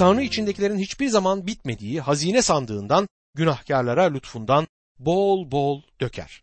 Tanrı 0.00 0.22
içindekilerin 0.22 0.78
hiçbir 0.78 1.08
zaman 1.08 1.46
bitmediği 1.46 2.00
hazine 2.00 2.42
sandığından 2.42 3.08
günahkarlara 3.34 4.02
lütfundan 4.02 4.66
bol 4.98 5.50
bol 5.50 5.82
döker. 6.00 6.42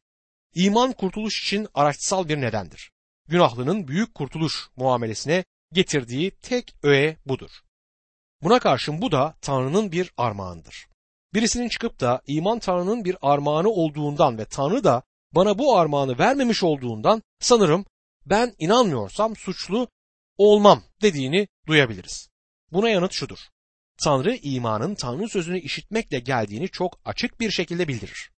İman 0.55 0.91
kurtuluş 0.91 1.43
için 1.43 1.67
araçsal 1.73 2.29
bir 2.29 2.41
nedendir. 2.41 2.91
Günahlının 3.27 3.87
büyük 3.87 4.15
kurtuluş 4.15 4.69
muamelesine 4.75 5.43
getirdiği 5.73 6.31
tek 6.31 6.75
öğe 6.83 7.17
budur. 7.25 7.49
Buna 8.43 8.59
karşın 8.59 9.01
bu 9.01 9.11
da 9.11 9.35
Tanrı'nın 9.41 9.91
bir 9.91 10.13
armağanıdır. 10.17 10.87
Birisinin 11.33 11.69
çıkıp 11.69 11.99
da 11.99 12.21
iman 12.27 12.59
Tanrı'nın 12.59 13.05
bir 13.05 13.17
armağanı 13.21 13.69
olduğundan 13.69 14.37
ve 14.37 14.45
Tanrı 14.45 14.83
da 14.83 15.03
bana 15.31 15.59
bu 15.59 15.77
armağanı 15.77 16.19
vermemiş 16.19 16.63
olduğundan 16.63 17.21
sanırım 17.39 17.85
ben 18.25 18.55
inanmıyorsam 18.59 19.35
suçlu 19.35 19.87
olmam 20.37 20.83
dediğini 21.01 21.47
duyabiliriz. 21.67 22.29
Buna 22.71 22.89
yanıt 22.89 23.11
şudur. 23.11 23.39
Tanrı 24.03 24.35
imanın 24.35 24.95
Tanrı 24.95 25.29
sözünü 25.29 25.59
işitmekle 25.59 26.19
geldiğini 26.19 26.69
çok 26.69 26.99
açık 27.05 27.39
bir 27.39 27.51
şekilde 27.51 27.87
bildirir. 27.87 28.31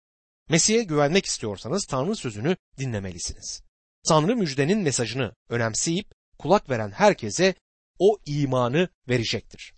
Mesih'e 0.49 0.83
güvenmek 0.83 1.25
istiyorsanız 1.25 1.85
Tanrı 1.85 2.15
sözünü 2.15 2.57
dinlemelisiniz. 2.77 3.63
Tanrı 4.07 4.35
müjdenin 4.35 4.79
mesajını 4.79 5.33
önemseyip 5.49 6.11
kulak 6.39 6.69
veren 6.69 6.91
herkese 6.91 7.55
o 7.99 8.17
imanı 8.25 8.89
verecektir. 9.07 9.73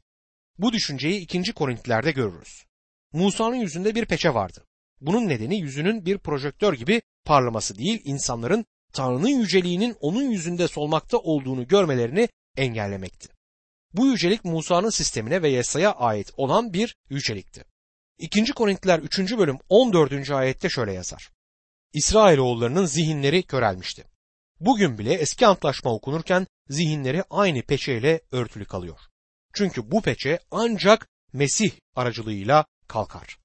Bu 0.57 0.73
düşünceyi 0.73 1.21
2. 1.21 1.53
Korintlerde 1.53 2.11
görürüz. 2.11 2.65
Musa'nın 3.13 3.55
yüzünde 3.55 3.95
bir 3.95 4.05
peçe 4.05 4.33
vardı. 4.33 4.65
Bunun 5.01 5.27
nedeni 5.27 5.59
yüzünün 5.59 6.05
bir 6.05 6.17
projektör 6.17 6.73
gibi 6.73 7.01
parlaması 7.25 7.77
değil, 7.77 8.01
insanların 8.03 8.65
Tanrı'nın 8.93 9.39
yüceliğinin 9.39 9.95
onun 9.99 10.31
yüzünde 10.31 10.67
solmakta 10.67 11.17
olduğunu 11.17 11.67
görmelerini 11.67 12.29
engellemekti. 12.57 13.27
Bu 13.93 14.07
yücelik 14.07 14.45
Musa'nın 14.45 14.89
sistemine 14.89 15.41
ve 15.41 15.49
Yesa'ya 15.49 15.91
ait 15.91 16.31
olan 16.37 16.73
bir 16.73 16.95
yücelikti. 17.09 17.65
2. 18.17 18.45
Korintiler 18.53 18.99
3. 18.99 19.19
bölüm 19.37 19.57
14. 19.69 20.31
ayette 20.31 20.69
şöyle 20.69 20.93
yazar. 20.93 21.31
İsrailoğullarının 21.93 22.85
zihinleri 22.85 23.43
körelmişti. 23.43 24.03
Bugün 24.59 24.97
bile 24.97 25.13
eski 25.13 25.47
antlaşma 25.47 25.93
okunurken 25.93 26.47
zihinleri 26.69 27.23
aynı 27.29 27.61
peçeyle 27.61 28.21
örtülü 28.31 28.65
kalıyor. 28.65 28.99
Çünkü 29.53 29.91
bu 29.91 30.01
peçe 30.01 30.39
ancak 30.51 31.07
Mesih 31.33 31.71
aracılığıyla 31.95 32.65
kalkar. 32.87 33.37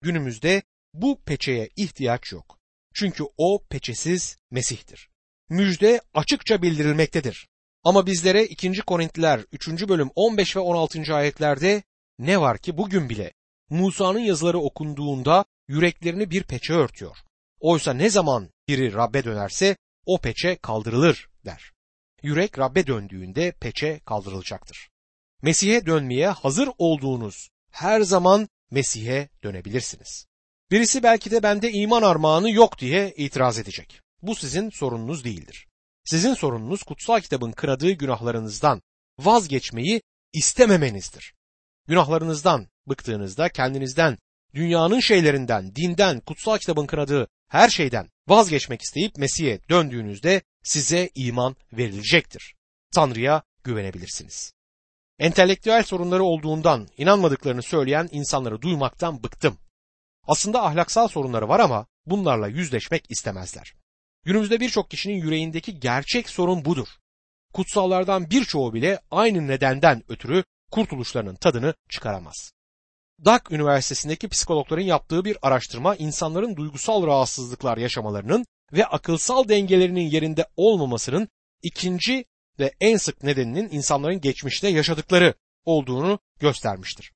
Günümüzde 0.00 0.62
bu 0.94 1.22
peçeye 1.22 1.68
ihtiyaç 1.76 2.32
yok. 2.32 2.58
Çünkü 2.94 3.24
o 3.36 3.64
peçesiz 3.70 4.36
Mesih'tir. 4.50 5.08
Müjde 5.48 6.00
açıkça 6.14 6.62
bildirilmektedir. 6.62 7.48
Ama 7.84 8.06
bizlere 8.06 8.44
2. 8.44 8.72
Korintliler 8.80 9.40
3. 9.52 9.88
bölüm 9.88 10.10
15 10.14 10.56
ve 10.56 10.60
16. 10.60 11.14
ayetlerde 11.14 11.82
ne 12.18 12.40
var 12.40 12.58
ki 12.58 12.78
bugün 12.78 13.08
bile 13.08 13.32
Musa'nın 13.70 14.18
yazıları 14.18 14.58
okunduğunda 14.58 15.44
yüreklerini 15.68 16.30
bir 16.30 16.42
peçe 16.42 16.72
örtüyor. 16.72 17.16
Oysa 17.60 17.92
ne 17.92 18.10
zaman 18.10 18.50
biri 18.68 18.94
Rabbe 18.94 19.24
dönerse 19.24 19.76
o 20.06 20.18
peçe 20.18 20.56
kaldırılır 20.56 21.28
der. 21.44 21.72
Yürek 22.22 22.58
Rabbe 22.58 22.86
döndüğünde 22.86 23.52
peçe 23.52 24.00
kaldırılacaktır. 24.00 24.88
Mesih'e 25.42 25.86
dönmeye 25.86 26.28
hazır 26.28 26.68
olduğunuz 26.78 27.48
her 27.70 28.00
zaman 28.00 28.48
Mesih'e 28.70 29.28
dönebilirsiniz. 29.42 30.26
Birisi 30.70 31.02
belki 31.02 31.30
de 31.30 31.42
bende 31.42 31.72
iman 31.72 32.02
armağanı 32.02 32.50
yok 32.50 32.78
diye 32.78 33.14
itiraz 33.16 33.58
edecek. 33.58 34.00
Bu 34.22 34.34
sizin 34.34 34.70
sorununuz 34.70 35.24
değildir. 35.24 35.66
Sizin 36.04 36.34
sorununuz 36.34 36.82
kutsal 36.82 37.20
kitabın 37.20 37.52
kınadığı 37.52 37.90
günahlarınızdan 37.90 38.82
vazgeçmeyi 39.18 40.02
istememenizdir. 40.32 41.34
Günahlarınızdan 41.88 42.68
bıktığınızda 42.86 43.48
kendinizden, 43.48 44.18
dünyanın 44.54 45.00
şeylerinden, 45.00 45.76
dinden, 45.76 46.20
kutsal 46.20 46.58
kitabın 46.58 46.86
kınadığı 46.86 47.28
her 47.48 47.68
şeyden 47.68 48.10
vazgeçmek 48.28 48.82
isteyip 48.82 49.16
Mesih'e 49.16 49.60
döndüğünüzde 49.68 50.42
size 50.62 51.10
iman 51.14 51.56
verilecektir. 51.72 52.54
Tanrı'ya 52.94 53.42
güvenebilirsiniz. 53.64 54.52
Entelektüel 55.18 55.82
sorunları 55.82 56.24
olduğundan 56.24 56.88
inanmadıklarını 56.96 57.62
söyleyen 57.62 58.08
insanları 58.12 58.62
duymaktan 58.62 59.22
bıktım. 59.22 59.58
Aslında 60.26 60.64
ahlaksal 60.64 61.08
sorunları 61.08 61.48
var 61.48 61.60
ama 61.60 61.86
bunlarla 62.06 62.48
yüzleşmek 62.48 63.10
istemezler. 63.10 63.74
Günümüzde 64.24 64.60
birçok 64.60 64.90
kişinin 64.90 65.14
yüreğindeki 65.14 65.80
gerçek 65.80 66.28
sorun 66.28 66.64
budur. 66.64 66.88
Kutsallardan 67.52 68.30
birçoğu 68.30 68.74
bile 68.74 69.00
aynı 69.10 69.48
nedenden 69.48 70.02
ötürü 70.08 70.44
kurtuluşlarının 70.70 71.34
tadını 71.34 71.74
çıkaramaz. 71.88 72.52
Dak 73.24 73.52
Üniversitesi'ndeki 73.52 74.28
psikologların 74.28 74.82
yaptığı 74.82 75.24
bir 75.24 75.36
araştırma 75.42 75.96
insanların 75.96 76.56
duygusal 76.56 77.06
rahatsızlıklar 77.06 77.78
yaşamalarının 77.78 78.46
ve 78.72 78.86
akılsal 78.86 79.48
dengelerinin 79.48 80.10
yerinde 80.10 80.46
olmamasının 80.56 81.28
ikinci 81.62 82.24
ve 82.58 82.74
en 82.80 82.96
sık 82.96 83.22
nedeninin 83.22 83.68
insanların 83.68 84.20
geçmişte 84.20 84.68
yaşadıkları 84.68 85.34
olduğunu 85.64 86.18
göstermiştir. 86.40 87.12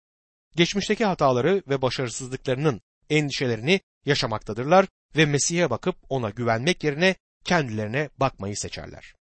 Geçmişteki 0.57 1.05
hataları 1.05 1.63
ve 1.69 1.83
başarısızlıklarının 1.83 2.81
endişelerini 3.11 3.81
yaşamaktadırlar 4.09 4.87
ve 5.17 5.27
Mesih'e 5.27 5.71
bakıp 5.71 5.97
ona 6.09 6.31
güvenmek 6.31 6.85
yerine 6.85 7.15
kendilerine 7.45 8.11
bakmayı 8.17 8.57
seçerler. 8.57 9.15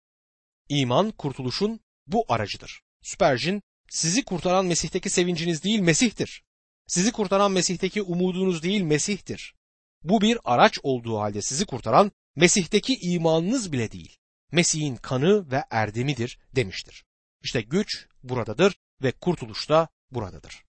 İman 0.68 1.10
kurtuluşun 1.10 1.80
bu 2.06 2.24
aracıdır. 2.28 2.82
Spurgeon, 3.02 3.62
sizi 3.88 4.24
kurtaran 4.24 4.66
Mesih'teki 4.66 5.10
sevinciniz 5.10 5.64
değil 5.64 5.80
Mesih'tir. 5.80 6.44
Sizi 6.86 7.12
kurtaran 7.12 7.52
Mesih'teki 7.52 8.02
umudunuz 8.02 8.62
değil 8.62 8.82
Mesih'tir. 8.82 9.54
Bu 10.02 10.20
bir 10.20 10.38
araç 10.44 10.78
olduğu 10.82 11.18
halde 11.18 11.42
sizi 11.42 11.66
kurtaran 11.66 12.12
Mesih'teki 12.36 12.98
imanınız 13.00 13.72
bile 13.72 13.92
değil. 13.92 14.16
Mesih'in 14.52 14.96
kanı 14.96 15.50
ve 15.50 15.64
erdemidir 15.70 16.38
demiştir. 16.56 17.04
İşte 17.42 17.60
güç 17.60 18.06
buradadır 18.22 18.76
ve 19.02 19.12
kurtuluş 19.12 19.68
da 19.68 19.88
buradadır. 20.10 20.63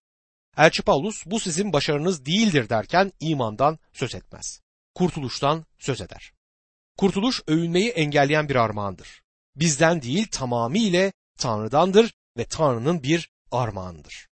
Elçi 0.56 0.82
Paulus 0.82 1.26
bu 1.26 1.40
sizin 1.40 1.72
başarınız 1.72 2.26
değildir 2.26 2.68
derken 2.68 3.12
imandan 3.20 3.78
söz 3.92 4.14
etmez. 4.14 4.60
Kurtuluştan 4.94 5.66
söz 5.78 6.00
eder. 6.00 6.32
Kurtuluş 6.98 7.42
övünmeyi 7.46 7.90
engelleyen 7.90 8.48
bir 8.48 8.56
armağandır. 8.56 9.22
Bizden 9.56 10.02
değil 10.02 10.26
tamamıyla 10.30 11.12
Tanrı'dandır 11.38 12.14
ve 12.36 12.44
Tanrı'nın 12.44 13.02
bir 13.02 13.30
armağanıdır. 13.50 14.28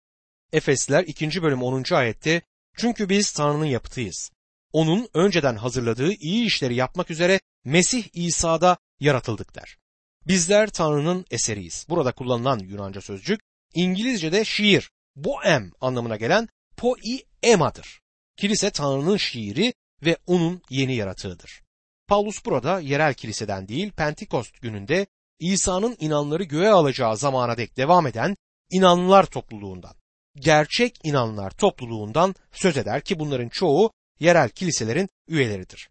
Efesliler 0.53 1.05
2. 1.07 1.43
bölüm 1.43 1.63
10. 1.63 1.95
ayette 1.95 2.43
çünkü 2.77 3.09
biz 3.09 3.33
Tanrı'nın 3.33 3.65
yapıtıyız. 3.65 4.31
Onun 4.73 5.09
önceden 5.15 5.57
hazırladığı 5.57 6.13
iyi 6.13 6.47
işleri 6.47 6.75
yapmak 6.75 7.11
üzere 7.11 7.41
Mesih 7.65 8.05
İsa'da 8.13 8.77
yaratıldık 9.01 9.55
der. 9.55 9.79
Bizler 10.27 10.71
Tanrı'nın 10.71 11.25
eseriyiz. 11.31 11.87
Burada 11.89 12.13
kullanılan 12.13 12.59
Yunanca 12.59 13.01
sözcük 13.01 13.41
İngilizce'de 13.75 14.45
şiir, 14.45 14.91
boem 15.25 15.73
anlamına 15.81 16.17
gelen 16.17 16.49
poiema'dır. 16.77 18.01
Kilise 18.37 18.71
Tanrı'nın 18.71 19.17
şiiri 19.17 19.75
ve 20.05 20.17
onun 20.27 20.63
yeni 20.71 20.95
yaratığıdır. 20.95 21.63
Paulus 22.09 22.45
burada 22.45 22.81
yerel 22.81 23.15
kiliseden 23.15 23.69
değil 23.69 23.93
Pentekost 23.93 24.61
gününde 24.63 25.07
İsa'nın 25.39 25.97
inanları 26.01 26.45
göğe 26.45 26.71
alacağı 26.71 27.17
zamana 27.17 27.57
dek 27.57 27.77
devam 27.77 28.07
eden 28.07 28.37
inanlılar 28.71 29.27
topluluğundan, 29.27 29.95
gerçek 30.37 30.99
inanlar 31.05 31.51
topluluğundan 31.51 32.35
söz 32.53 32.77
eder 32.77 33.01
ki 33.01 33.19
bunların 33.19 33.49
çoğu 33.49 33.93
yerel 34.21 34.49
kiliselerin 34.49 35.09
üyeleridir. 35.29 35.91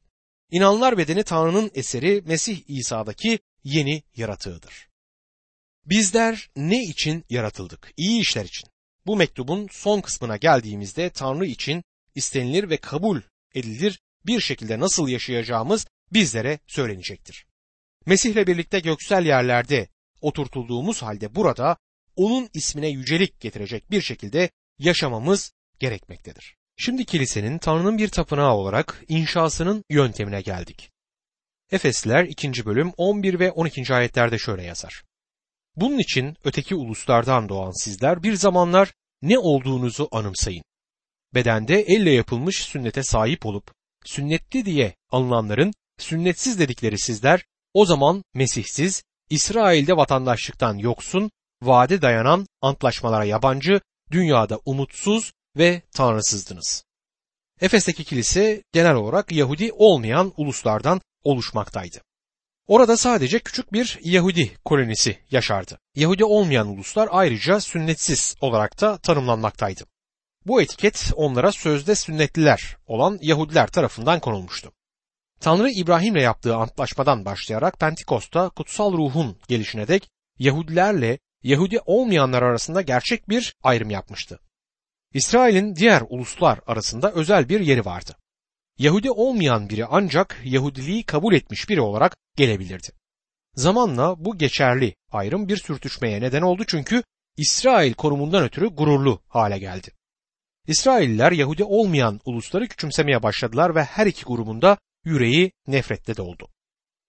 İnanlar 0.51 0.97
bedeni 0.97 1.23
Tanrı'nın 1.23 1.71
eseri 1.73 2.21
Mesih 2.25 2.61
İsa'daki 2.67 3.39
yeni 3.63 4.03
yaratığıdır. 4.15 4.87
Bizler 5.85 6.49
ne 6.55 6.83
için 6.83 7.25
yaratıldık? 7.29 7.93
İyi 7.97 8.21
işler 8.21 8.45
için. 8.45 8.69
Bu 9.07 9.15
mektubun 9.15 9.67
son 9.71 10.01
kısmına 10.01 10.37
geldiğimizde 10.37 11.09
Tanrı 11.09 11.45
için 11.45 11.83
istenilir 12.15 12.69
ve 12.69 12.77
kabul 12.77 13.21
edilir 13.55 13.99
bir 14.25 14.39
şekilde 14.39 14.79
nasıl 14.79 15.07
yaşayacağımız 15.07 15.87
bizlere 16.13 16.59
söylenecektir. 16.67 17.45
Mesih'le 18.05 18.47
birlikte 18.47 18.79
göksel 18.79 19.25
yerlerde 19.25 19.87
oturtulduğumuz 20.21 21.01
halde 21.01 21.35
burada 21.35 21.77
onun 22.15 22.49
ismine 22.53 22.87
yücelik 22.87 23.39
getirecek 23.39 23.91
bir 23.91 24.01
şekilde 24.01 24.49
yaşamamız 24.79 25.53
gerekmektedir. 25.79 26.55
Şimdi 26.77 27.05
kilisenin 27.05 27.57
Tanrı'nın 27.57 27.97
bir 27.97 28.09
tapınağı 28.09 28.53
olarak 28.53 29.03
inşasının 29.07 29.83
yöntemine 29.89 30.41
geldik. 30.41 30.91
Efesliler 31.71 32.23
2. 32.23 32.65
bölüm 32.65 32.91
11 32.97 33.39
ve 33.39 33.51
12. 33.51 33.93
ayetlerde 33.93 34.37
şöyle 34.37 34.63
yazar. 34.63 35.03
Bunun 35.77 35.97
için 35.97 36.37
öteki 36.43 36.75
uluslardan 36.75 37.49
doğan 37.49 37.83
sizler 37.83 38.23
bir 38.23 38.33
zamanlar 38.33 38.93
ne 39.21 39.39
olduğunuzu 39.39 40.07
anımsayın. 40.11 40.63
Bedende 41.33 41.81
elle 41.81 42.11
yapılmış 42.11 42.55
sünnete 42.55 43.03
sahip 43.03 43.45
olup 43.45 43.71
sünnetli 44.05 44.65
diye 44.65 44.95
alınanların 45.11 45.73
sünnetsiz 45.97 46.59
dedikleri 46.59 46.99
sizler 46.99 47.45
o 47.73 47.85
zaman 47.85 48.23
Mesihsiz, 48.33 49.03
İsrail'de 49.29 49.97
vatandaşlıktan 49.97 50.77
yoksun, 50.77 51.31
vade 51.61 52.01
dayanan 52.01 52.47
antlaşmalara 52.61 53.23
yabancı, 53.23 53.81
dünyada 54.11 54.59
umutsuz 54.65 55.31
ve 55.57 55.81
tanrısızdınız. 55.91 56.83
Efes'teki 57.61 58.03
kilise 58.03 58.63
genel 58.71 58.95
olarak 58.95 59.31
Yahudi 59.31 59.71
olmayan 59.73 60.33
uluslardan 60.37 61.01
oluşmaktaydı. 61.23 62.06
Orada 62.67 62.97
sadece 62.97 63.39
küçük 63.39 63.73
bir 63.73 63.99
Yahudi 64.03 64.51
kolonisi 64.65 65.17
yaşardı. 65.31 65.79
Yahudi 65.95 66.25
olmayan 66.25 66.67
uluslar 66.67 67.09
ayrıca 67.11 67.59
sünnetsiz 67.59 68.35
olarak 68.41 68.81
da 68.81 68.97
tanımlanmaktaydı. 68.97 69.83
Bu 70.45 70.61
etiket 70.61 71.11
onlara 71.15 71.51
sözde 71.51 71.95
sünnetliler 71.95 72.77
olan 72.87 73.19
Yahudiler 73.21 73.67
tarafından 73.67 74.19
konulmuştu. 74.19 74.71
Tanrı 75.39 75.69
İbrahim'le 75.69 76.21
yaptığı 76.21 76.55
antlaşmadan 76.55 77.25
başlayarak 77.25 77.79
Pentikost'ta 77.79 78.49
kutsal 78.49 78.93
ruhun 78.93 79.37
gelişine 79.47 79.87
dek 79.87 80.09
Yahudilerle 80.39 81.19
Yahudi 81.43 81.79
olmayanlar 81.85 82.41
arasında 82.41 82.81
gerçek 82.81 83.29
bir 83.29 83.55
ayrım 83.63 83.89
yapmıştı. 83.89 84.39
İsrail'in 85.13 85.75
diğer 85.75 86.03
uluslar 86.09 86.59
arasında 86.67 87.11
özel 87.11 87.49
bir 87.49 87.59
yeri 87.59 87.85
vardı. 87.85 88.15
Yahudi 88.79 89.11
olmayan 89.11 89.69
biri 89.69 89.85
ancak 89.85 90.41
Yahudiliği 90.43 91.03
kabul 91.03 91.33
etmiş 91.33 91.69
biri 91.69 91.81
olarak 91.81 92.17
gelebilirdi. 92.35 92.87
Zamanla 93.55 94.25
bu 94.25 94.37
geçerli 94.37 94.95
ayrım 95.11 95.47
bir 95.47 95.57
sürtüşmeye 95.57 96.21
neden 96.21 96.41
oldu 96.41 96.63
çünkü 96.67 97.03
İsrail 97.37 97.93
konumundan 97.93 98.43
ötürü 98.43 98.67
gururlu 98.67 99.21
hale 99.27 99.59
geldi. 99.59 99.91
İsrailliler 100.67 101.31
Yahudi 101.31 101.63
olmayan 101.63 102.19
ulusları 102.25 102.67
küçümsemeye 102.67 103.23
başladılar 103.23 103.75
ve 103.75 103.83
her 103.83 104.05
iki 104.05 104.25
grubunda 104.25 104.77
yüreği 105.05 105.51
nefrette 105.67 106.17
doldu. 106.17 106.47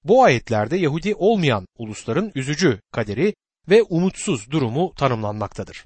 Bu 0.05 0.25
ayetlerde 0.25 0.77
Yahudi 0.77 1.15
olmayan 1.15 1.67
ulusların 1.79 2.33
üzücü 2.35 2.81
kaderi 2.93 3.35
ve 3.69 3.83
umutsuz 3.83 4.51
durumu 4.51 4.95
tanımlanmaktadır. 4.95 5.85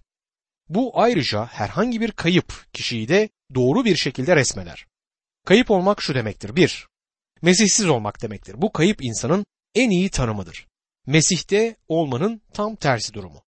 Bu 0.68 1.00
ayrıca 1.00 1.44
herhangi 1.44 2.00
bir 2.00 2.10
kayıp 2.10 2.66
kişiyi 2.72 3.08
de 3.08 3.28
doğru 3.54 3.84
bir 3.84 3.96
şekilde 3.96 4.36
resmeder. 4.36 4.86
Kayıp 5.44 5.70
olmak 5.70 6.02
şu 6.02 6.14
demektir. 6.14 6.56
Bir, 6.56 6.88
Mesihsiz 7.42 7.88
olmak 7.88 8.22
demektir. 8.22 8.62
Bu 8.62 8.72
kayıp 8.72 9.04
insanın 9.04 9.46
en 9.74 9.90
iyi 9.90 10.10
tanımıdır. 10.10 10.66
Mesih'te 11.06 11.76
olmanın 11.88 12.42
tam 12.54 12.76
tersi 12.76 13.14
durumu. 13.14 13.42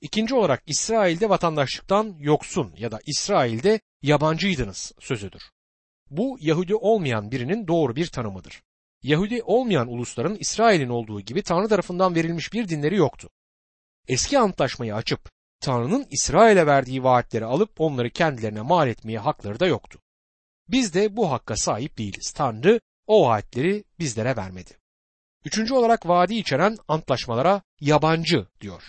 İkinci 0.00 0.34
olarak 0.34 0.62
İsrail'de 0.66 1.28
vatandaşlıktan 1.28 2.16
yoksun 2.18 2.74
ya 2.76 2.92
da 2.92 2.98
İsrail'de 3.06 3.80
yabancıydınız 4.02 4.92
sözüdür. 5.00 5.42
Bu 6.10 6.38
Yahudi 6.40 6.74
olmayan 6.74 7.30
birinin 7.30 7.68
doğru 7.68 7.96
bir 7.96 8.06
tanımıdır. 8.06 8.62
Yahudi 9.02 9.42
olmayan 9.42 9.88
ulusların 9.88 10.36
İsrail'in 10.40 10.88
olduğu 10.88 11.20
gibi 11.20 11.42
Tanrı 11.42 11.68
tarafından 11.68 12.14
verilmiş 12.14 12.52
bir 12.52 12.68
dinleri 12.68 12.96
yoktu. 12.96 13.30
Eski 14.08 14.38
antlaşmayı 14.38 14.94
açıp 14.94 15.30
Tanrı'nın 15.60 16.06
İsrail'e 16.10 16.66
verdiği 16.66 17.04
vaatleri 17.04 17.44
alıp 17.44 17.80
onları 17.80 18.10
kendilerine 18.10 18.60
mal 18.60 18.88
etmeye 18.88 19.18
hakları 19.18 19.60
da 19.60 19.66
yoktu. 19.66 20.00
Biz 20.68 20.94
de 20.94 21.16
bu 21.16 21.30
hakka 21.30 21.56
sahip 21.56 21.98
değiliz. 21.98 22.32
Tanrı 22.32 22.80
o 23.06 23.28
vaatleri 23.28 23.84
bizlere 23.98 24.36
vermedi. 24.36 24.78
Üçüncü 25.44 25.74
olarak 25.74 26.08
vaadi 26.08 26.34
içeren 26.34 26.76
antlaşmalara 26.88 27.62
yabancı 27.80 28.46
diyor. 28.60 28.82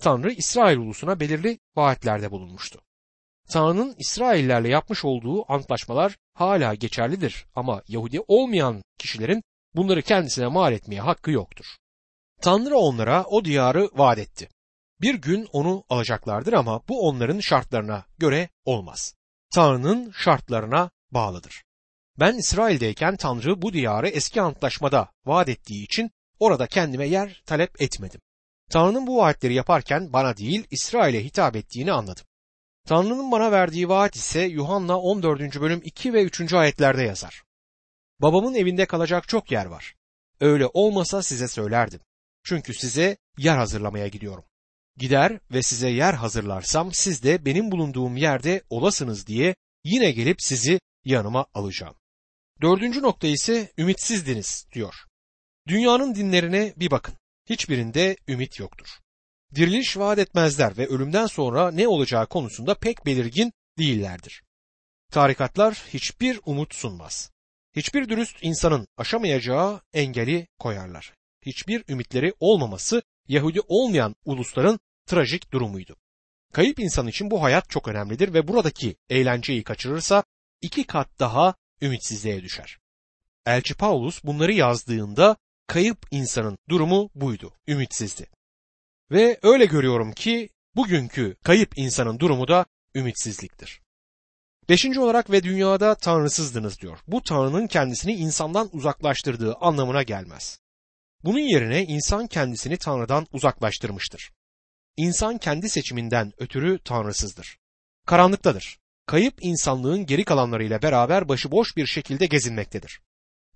Tanrı 0.00 0.32
İsrail 0.32 0.78
ulusuna 0.78 1.20
belirli 1.20 1.58
vaatlerde 1.76 2.30
bulunmuştu. 2.30 2.80
Tanrı'nın 3.48 3.94
İsraillerle 3.98 4.68
yapmış 4.68 5.04
olduğu 5.04 5.52
antlaşmalar 5.52 6.16
hala 6.34 6.74
geçerlidir 6.74 7.46
ama 7.54 7.82
Yahudi 7.88 8.20
olmayan 8.28 8.82
kişilerin 8.98 9.42
bunları 9.74 10.02
kendisine 10.02 10.46
mal 10.46 10.72
etmeye 10.72 11.00
hakkı 11.00 11.30
yoktur. 11.30 11.64
Tanrı 12.42 12.76
onlara 12.76 13.24
o 13.24 13.44
diyarı 13.44 13.90
vaat 13.94 14.18
etti. 14.18 14.48
Bir 15.00 15.14
gün 15.14 15.48
onu 15.52 15.84
alacaklardır 15.88 16.52
ama 16.52 16.82
bu 16.88 17.08
onların 17.08 17.40
şartlarına 17.40 18.04
göre 18.18 18.48
olmaz. 18.64 19.14
Tanrı'nın 19.54 20.10
şartlarına 20.10 20.90
bağlıdır. 21.12 21.64
Ben 22.18 22.34
İsrail'deyken 22.34 23.16
Tanrı 23.16 23.62
bu 23.62 23.72
diyarı 23.72 24.08
eski 24.08 24.40
antlaşmada 24.40 25.10
vaat 25.26 25.48
ettiği 25.48 25.84
için 25.84 26.10
orada 26.38 26.66
kendime 26.66 27.06
yer 27.06 27.42
talep 27.46 27.82
etmedim. 27.82 28.20
Tanrı'nın 28.70 29.06
bu 29.06 29.16
vaatleri 29.16 29.54
yaparken 29.54 30.12
bana 30.12 30.36
değil 30.36 30.66
İsrail'e 30.70 31.24
hitap 31.24 31.56
ettiğini 31.56 31.92
anladım. 31.92 32.24
Tanrı'nın 32.86 33.32
bana 33.32 33.52
verdiği 33.52 33.88
vaat 33.88 34.16
ise 34.16 34.40
Yuhanna 34.40 35.00
14. 35.00 35.60
bölüm 35.60 35.80
2 35.84 36.12
ve 36.12 36.24
3. 36.24 36.52
ayetlerde 36.52 37.02
yazar. 37.02 37.42
Babamın 38.18 38.54
evinde 38.54 38.86
kalacak 38.86 39.28
çok 39.28 39.52
yer 39.52 39.66
var. 39.66 39.94
Öyle 40.40 40.66
olmasa 40.66 41.22
size 41.22 41.48
söylerdim. 41.48 42.00
Çünkü 42.44 42.74
size 42.74 43.16
yer 43.38 43.56
hazırlamaya 43.56 44.08
gidiyorum. 44.08 44.44
Gider 44.96 45.40
ve 45.52 45.62
size 45.62 45.88
yer 45.88 46.14
hazırlarsam 46.14 46.92
siz 46.92 47.22
de 47.22 47.44
benim 47.44 47.70
bulunduğum 47.70 48.16
yerde 48.16 48.62
olasınız 48.70 49.26
diye 49.26 49.54
yine 49.84 50.10
gelip 50.10 50.42
sizi 50.42 50.80
yanıma 51.04 51.46
alacağım. 51.54 51.94
Dördüncü 52.62 53.02
nokta 53.02 53.26
ise 53.26 53.72
ümitsizdiniz 53.78 54.66
diyor. 54.72 54.94
Dünyanın 55.68 56.14
dinlerine 56.14 56.72
bir 56.76 56.90
bakın. 56.90 57.14
Hiçbirinde 57.48 58.16
ümit 58.28 58.58
yoktur. 58.58 58.88
Diriliş 59.54 59.96
vaat 59.96 60.18
etmezler 60.18 60.78
ve 60.78 60.86
ölümden 60.86 61.26
sonra 61.26 61.70
ne 61.70 61.88
olacağı 61.88 62.26
konusunda 62.26 62.74
pek 62.74 63.06
belirgin 63.06 63.52
değillerdir. 63.78 64.42
Tarikatlar 65.10 65.74
hiçbir 65.74 66.40
umut 66.46 66.74
sunmaz. 66.74 67.30
Hiçbir 67.76 68.08
dürüst 68.08 68.36
insanın 68.42 68.88
aşamayacağı 68.96 69.80
engeli 69.92 70.46
koyarlar. 70.58 71.14
Hiçbir 71.46 71.84
ümitleri 71.88 72.34
olmaması 72.40 73.02
Yahudi 73.28 73.60
olmayan 73.60 74.16
ulusların 74.24 74.80
trajik 75.06 75.52
durumuydu. 75.52 75.96
Kayıp 76.52 76.80
insan 76.80 77.06
için 77.06 77.30
bu 77.30 77.42
hayat 77.42 77.70
çok 77.70 77.88
önemlidir 77.88 78.34
ve 78.34 78.48
buradaki 78.48 78.96
eğlenceyi 79.08 79.64
kaçırırsa 79.64 80.24
iki 80.60 80.84
kat 80.84 81.08
daha 81.18 81.54
ümitsizliğe 81.82 82.42
düşer. 82.42 82.78
Elçi 83.46 83.74
Paulus 83.74 84.24
bunları 84.24 84.52
yazdığında 84.52 85.36
kayıp 85.66 86.06
insanın 86.10 86.58
durumu 86.68 87.10
buydu, 87.14 87.54
ümitsizdi. 87.68 88.30
Ve 89.10 89.38
öyle 89.42 89.66
görüyorum 89.66 90.12
ki 90.12 90.48
bugünkü 90.76 91.36
kayıp 91.44 91.78
insanın 91.78 92.18
durumu 92.18 92.48
da 92.48 92.66
ümitsizliktir. 92.94 93.80
Beşinci 94.68 95.00
olarak 95.00 95.30
ve 95.30 95.42
dünyada 95.42 95.94
tanrısızdınız 95.94 96.80
diyor. 96.80 96.98
Bu 97.06 97.22
tanrının 97.22 97.66
kendisini 97.66 98.12
insandan 98.12 98.68
uzaklaştırdığı 98.72 99.54
anlamına 99.54 100.02
gelmez. 100.02 100.60
Bunun 101.24 101.38
yerine 101.38 101.84
insan 101.84 102.26
kendisini 102.26 102.76
tanrıdan 102.76 103.26
uzaklaştırmıştır. 103.32 104.32
İnsan 104.96 105.38
kendi 105.38 105.68
seçiminden 105.68 106.32
ötürü 106.38 106.78
tanrısızdır. 106.84 107.58
Karanlıktadır. 108.06 108.78
Kayıp 109.10 109.34
insanlığın 109.40 110.06
geri 110.06 110.24
kalanlarıyla 110.24 110.82
beraber 110.82 111.28
başıboş 111.28 111.76
bir 111.76 111.86
şekilde 111.86 112.26
gezinmektedir. 112.26 113.00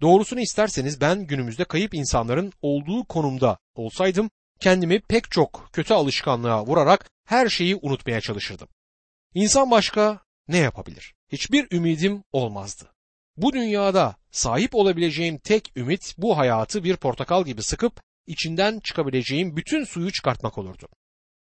Doğrusunu 0.01 0.41
isterseniz 0.41 1.01
ben 1.01 1.27
günümüzde 1.27 1.65
kayıp 1.65 1.95
insanların 1.95 2.53
olduğu 2.63 3.05
konumda 3.05 3.59
olsaydım 3.75 4.31
kendimi 4.61 5.01
pek 5.01 5.31
çok 5.31 5.69
kötü 5.73 5.95
alışkanlığa 5.95 6.67
vurarak 6.67 7.11
her 7.25 7.49
şeyi 7.49 7.77
unutmaya 7.77 8.21
çalışırdım. 8.21 8.69
İnsan 9.35 9.71
başka 9.71 10.21
ne 10.49 10.59
yapabilir? 10.59 11.15
Hiçbir 11.33 11.69
ümidim 11.73 12.25
olmazdı. 12.33 12.93
Bu 13.37 13.53
dünyada 13.53 14.17
sahip 14.31 14.75
olabileceğim 14.75 15.39
tek 15.39 15.77
ümit 15.77 16.15
bu 16.19 16.39
hayatı 16.39 16.85
bir 16.85 16.97
portakal 16.97 17.45
gibi 17.45 17.63
sıkıp 17.63 18.01
içinden 18.27 18.81
çıkabileceğim 18.81 19.57
bütün 19.57 19.85
suyu 19.85 20.13
çıkartmak 20.13 20.59
olurdu. 20.59 20.89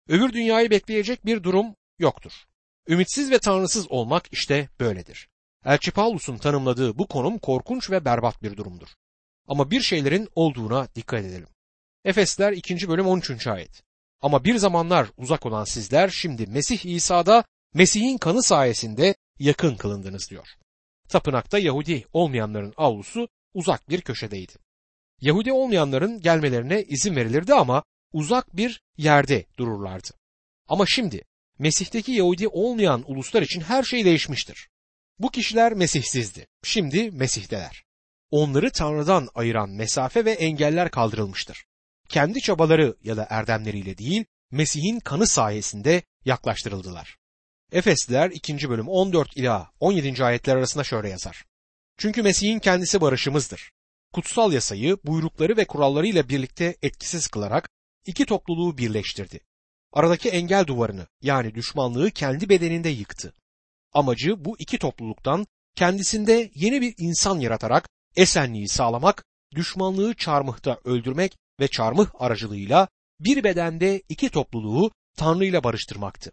Öbür 0.07 0.33
dünyayı 0.33 0.69
bekleyecek 0.69 1.25
bir 1.25 1.43
durum 1.43 1.75
yoktur. 1.99 2.48
Ümitsiz 2.89 3.31
ve 3.31 3.39
tanrısız 3.39 3.91
olmak 3.91 4.23
işte 4.31 4.69
böyledir. 4.79 5.29
Elçi 5.65 5.91
Paulus'un 5.91 6.37
tanımladığı 6.37 6.97
bu 6.97 7.07
konum 7.07 7.39
korkunç 7.39 7.91
ve 7.91 8.05
berbat 8.05 8.43
bir 8.43 8.57
durumdur. 8.57 8.87
Ama 9.47 9.71
bir 9.71 9.81
şeylerin 9.81 10.29
olduğuna 10.35 10.87
dikkat 10.95 11.25
edelim. 11.25 11.47
Efesler 12.05 12.51
2. 12.51 12.89
bölüm 12.89 13.07
13. 13.07 13.47
ayet. 13.47 13.83
Ama 14.21 14.43
bir 14.43 14.55
zamanlar 14.55 15.07
uzak 15.17 15.45
olan 15.45 15.63
sizler 15.63 16.09
şimdi 16.09 16.47
Mesih 16.47 16.85
İsa'da 16.85 17.43
Mesih'in 17.73 18.17
kanı 18.17 18.43
sayesinde 18.43 19.15
yakın 19.39 19.75
kılındınız 19.75 20.29
diyor. 20.29 20.47
Tapınakta 21.09 21.59
Yahudi 21.59 22.05
olmayanların 22.13 22.73
avlusu 22.77 23.27
uzak 23.53 23.89
bir 23.89 24.01
köşedeydi. 24.01 24.53
Yahudi 25.21 25.51
olmayanların 25.51 26.21
gelmelerine 26.21 26.83
izin 26.83 27.15
verilirdi 27.15 27.53
ama 27.53 27.83
uzak 28.13 28.57
bir 28.57 28.81
yerde 28.97 29.45
dururlardı. 29.57 30.09
Ama 30.67 30.85
şimdi 30.87 31.23
Mesih'teki 31.59 32.11
Yahudi 32.11 32.47
olmayan 32.47 33.03
uluslar 33.07 33.41
için 33.41 33.61
her 33.61 33.83
şey 33.83 34.05
değişmiştir. 34.05 34.69
Bu 35.19 35.31
kişiler 35.31 35.73
Mesihsizdi. 35.73 36.47
Şimdi 36.63 37.11
Mesih'teler. 37.11 37.83
Onları 38.31 38.71
Tanrı'dan 38.71 39.29
ayıran 39.35 39.69
mesafe 39.69 40.25
ve 40.25 40.31
engeller 40.31 40.91
kaldırılmıştır. 40.91 41.65
Kendi 42.09 42.41
çabaları 42.41 42.97
ya 43.03 43.17
da 43.17 43.27
erdemleriyle 43.29 43.97
değil, 43.97 44.25
Mesih'in 44.51 44.99
kanı 44.99 45.27
sayesinde 45.27 46.03
yaklaştırıldılar. 46.25 47.17
Efesliler 47.71 48.29
2. 48.29 48.69
bölüm 48.69 48.87
14 48.87 49.37
ila 49.37 49.71
17. 49.79 50.23
ayetler 50.23 50.55
arasında 50.55 50.83
şöyle 50.83 51.09
yazar. 51.09 51.45
Çünkü 51.97 52.23
Mesih'in 52.23 52.59
kendisi 52.59 53.01
barışımızdır. 53.01 53.71
Kutsal 54.13 54.53
yasayı, 54.53 54.97
buyrukları 55.03 55.57
ve 55.57 55.65
kurallarıyla 55.65 56.29
birlikte 56.29 56.75
etkisiz 56.81 57.27
kılarak 57.27 57.69
iki 58.05 58.25
topluluğu 58.25 58.77
birleştirdi. 58.77 59.39
Aradaki 59.93 60.29
engel 60.29 60.67
duvarını 60.67 61.07
yani 61.21 61.55
düşmanlığı 61.55 62.11
kendi 62.11 62.49
bedeninde 62.49 62.89
yıktı. 62.89 63.33
Amacı 63.93 64.45
bu 64.45 64.55
iki 64.59 64.77
topluluktan 64.77 65.47
kendisinde 65.75 66.51
yeni 66.55 66.81
bir 66.81 66.95
insan 66.97 67.39
yaratarak 67.39 67.89
esenliği 68.15 68.67
sağlamak, 68.67 69.25
düşmanlığı 69.55 70.13
çarmıhta 70.13 70.79
öldürmek 70.83 71.37
ve 71.59 71.67
çarmıh 71.67 72.07
aracılığıyla 72.19 72.87
bir 73.19 73.43
bedende 73.43 74.01
iki 74.09 74.29
topluluğu 74.29 74.91
Tanrı 75.17 75.45
ile 75.45 75.63
barıştırmaktı. 75.63 76.31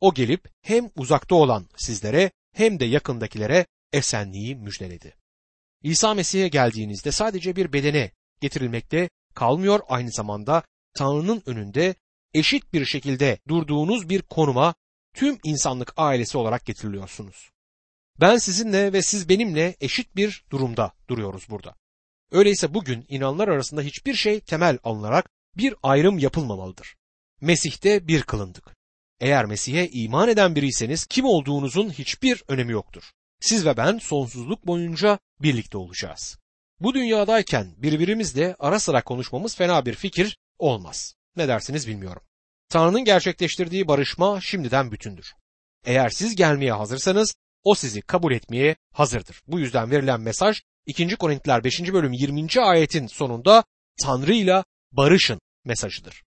O 0.00 0.14
gelip 0.14 0.48
hem 0.62 0.90
uzakta 0.96 1.34
olan 1.34 1.68
sizlere 1.76 2.30
hem 2.52 2.80
de 2.80 2.84
yakındakilere 2.84 3.66
esenliği 3.92 4.56
müjdeledi. 4.56 5.16
İsa 5.82 6.14
Mesih'e 6.14 6.48
geldiğinizde 6.48 7.12
sadece 7.12 7.56
bir 7.56 7.72
bedene 7.72 8.10
getirilmekte 8.40 9.10
kalmıyor 9.34 9.80
aynı 9.88 10.10
zamanda 10.10 10.62
Tanrı'nın 10.94 11.42
önünde 11.46 11.94
eşit 12.34 12.72
bir 12.72 12.84
şekilde 12.84 13.38
durduğunuz 13.48 14.08
bir 14.08 14.22
konuma 14.22 14.74
tüm 15.14 15.38
insanlık 15.44 15.92
ailesi 15.96 16.38
olarak 16.38 16.66
getiriliyorsunuz. 16.66 17.50
Ben 18.20 18.36
sizinle 18.36 18.92
ve 18.92 19.02
siz 19.02 19.28
benimle 19.28 19.76
eşit 19.80 20.16
bir 20.16 20.44
durumda 20.50 20.92
duruyoruz 21.08 21.46
burada. 21.50 21.74
Öyleyse 22.32 22.74
bugün 22.74 23.06
inanlar 23.08 23.48
arasında 23.48 23.82
hiçbir 23.82 24.14
şey 24.14 24.40
temel 24.40 24.78
alınarak 24.84 25.30
bir 25.56 25.74
ayrım 25.82 26.18
yapılmamalıdır. 26.18 26.96
Mesih'te 27.40 28.08
bir 28.08 28.22
kılındık. 28.22 28.76
Eğer 29.20 29.44
Mesih'e 29.44 29.88
iman 29.88 30.28
eden 30.28 30.56
biriyseniz 30.56 31.06
kim 31.06 31.24
olduğunuzun 31.24 31.90
hiçbir 31.90 32.44
önemi 32.48 32.72
yoktur. 32.72 33.02
Siz 33.40 33.66
ve 33.66 33.76
ben 33.76 33.98
sonsuzluk 33.98 34.66
boyunca 34.66 35.18
birlikte 35.42 35.78
olacağız. 35.78 36.38
Bu 36.80 36.94
dünyadayken 36.94 37.74
birbirimizle 37.76 38.56
ara 38.58 38.80
sıra 38.80 39.04
konuşmamız 39.04 39.56
fena 39.56 39.86
bir 39.86 39.94
fikir 39.94 40.38
olmaz. 40.58 41.14
Ne 41.36 41.48
dersiniz 41.48 41.88
bilmiyorum. 41.88 42.22
Tanrı'nın 42.68 43.04
gerçekleştirdiği 43.04 43.88
barışma 43.88 44.40
şimdiden 44.40 44.92
bütündür. 44.92 45.34
Eğer 45.84 46.08
siz 46.08 46.36
gelmeye 46.36 46.72
hazırsanız 46.72 47.34
o 47.64 47.74
sizi 47.74 48.02
kabul 48.02 48.32
etmeye 48.32 48.76
hazırdır. 48.92 49.42
Bu 49.46 49.60
yüzden 49.60 49.90
verilen 49.90 50.20
mesaj 50.20 50.60
2. 50.86 51.16
Korintiler 51.16 51.64
5. 51.64 51.92
bölüm 51.92 52.12
20. 52.12 52.60
ayetin 52.60 53.06
sonunda 53.06 53.64
Tanrı 54.02 54.34
ile 54.34 54.64
barışın 54.92 55.40
mesajıdır. 55.64 56.22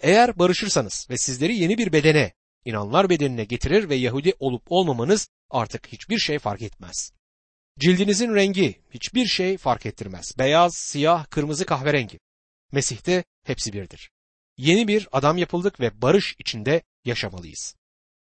Eğer 0.00 0.38
barışırsanız 0.38 1.06
ve 1.10 1.18
sizleri 1.18 1.56
yeni 1.56 1.78
bir 1.78 1.92
bedene, 1.92 2.32
inanlar 2.64 3.08
bedenine 3.08 3.44
getirir 3.44 3.88
ve 3.88 3.94
Yahudi 3.94 4.34
olup 4.38 4.62
olmamanız 4.66 5.28
artık 5.50 5.86
hiçbir 5.86 6.18
şey 6.18 6.38
fark 6.38 6.62
etmez. 6.62 7.12
Cildinizin 7.78 8.34
rengi 8.34 8.82
hiçbir 8.90 9.26
şey 9.26 9.58
fark 9.58 9.86
ettirmez. 9.86 10.32
Beyaz, 10.38 10.74
siyah, 10.76 11.26
kırmızı, 11.30 11.66
kahverengi. 11.66 12.18
Mesih'te 12.72 13.24
hepsi 13.44 13.72
birdir. 13.72 14.10
Yeni 14.60 14.88
bir 14.88 15.08
adam 15.12 15.38
yapıldık 15.38 15.80
ve 15.80 16.02
barış 16.02 16.36
içinde 16.38 16.82
yaşamalıyız. 17.04 17.76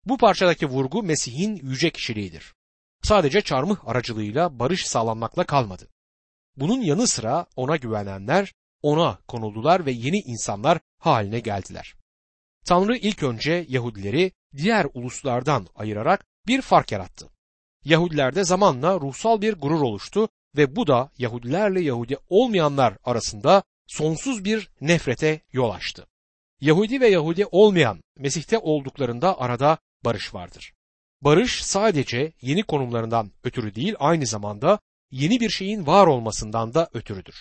Bu 0.04 0.18
parçadaki 0.18 0.66
vurgu 0.66 1.02
Mesih'in 1.02 1.56
yüce 1.56 1.90
kişiliğidir. 1.90 2.54
Sadece 3.02 3.40
çarmıh 3.40 3.88
aracılığıyla 3.88 4.58
barış 4.58 4.86
sağlanmakla 4.86 5.44
kalmadı. 5.44 5.88
Bunun 6.56 6.80
yanı 6.80 7.06
sıra 7.06 7.46
ona 7.56 7.76
güvenenler 7.76 8.52
ona 8.82 9.18
konuldular 9.28 9.86
ve 9.86 9.92
yeni 9.92 10.18
insanlar 10.18 10.78
haline 10.98 11.40
geldiler. 11.40 11.94
Tanrı 12.66 12.96
ilk 12.96 13.22
önce 13.22 13.66
Yahudileri 13.68 14.32
diğer 14.56 14.86
uluslardan 14.94 15.66
ayırarak 15.74 16.24
bir 16.46 16.62
fark 16.62 16.92
yarattı. 16.92 17.28
Yahudilerde 17.84 18.44
zamanla 18.44 19.00
ruhsal 19.00 19.40
bir 19.40 19.54
gurur 19.54 19.80
oluştu 19.80 20.28
ve 20.56 20.76
bu 20.76 20.86
da 20.86 21.10
Yahudilerle 21.18 21.80
Yahudi 21.80 22.16
olmayanlar 22.28 22.98
arasında 23.04 23.62
sonsuz 23.86 24.44
bir 24.44 24.70
nefrete 24.80 25.40
yol 25.52 25.70
açtı. 25.70 26.06
Yahudi 26.62 27.00
ve 27.00 27.08
Yahudi 27.08 27.46
olmayan 27.46 28.02
Mesih'te 28.18 28.58
olduklarında 28.58 29.40
arada 29.40 29.78
barış 30.04 30.34
vardır. 30.34 30.72
Barış 31.20 31.64
sadece 31.64 32.32
yeni 32.40 32.62
konumlarından 32.62 33.32
ötürü 33.44 33.74
değil 33.74 33.94
aynı 33.98 34.26
zamanda 34.26 34.78
yeni 35.10 35.40
bir 35.40 35.50
şeyin 35.50 35.86
var 35.86 36.06
olmasından 36.06 36.74
da 36.74 36.88
ötürüdür. 36.92 37.34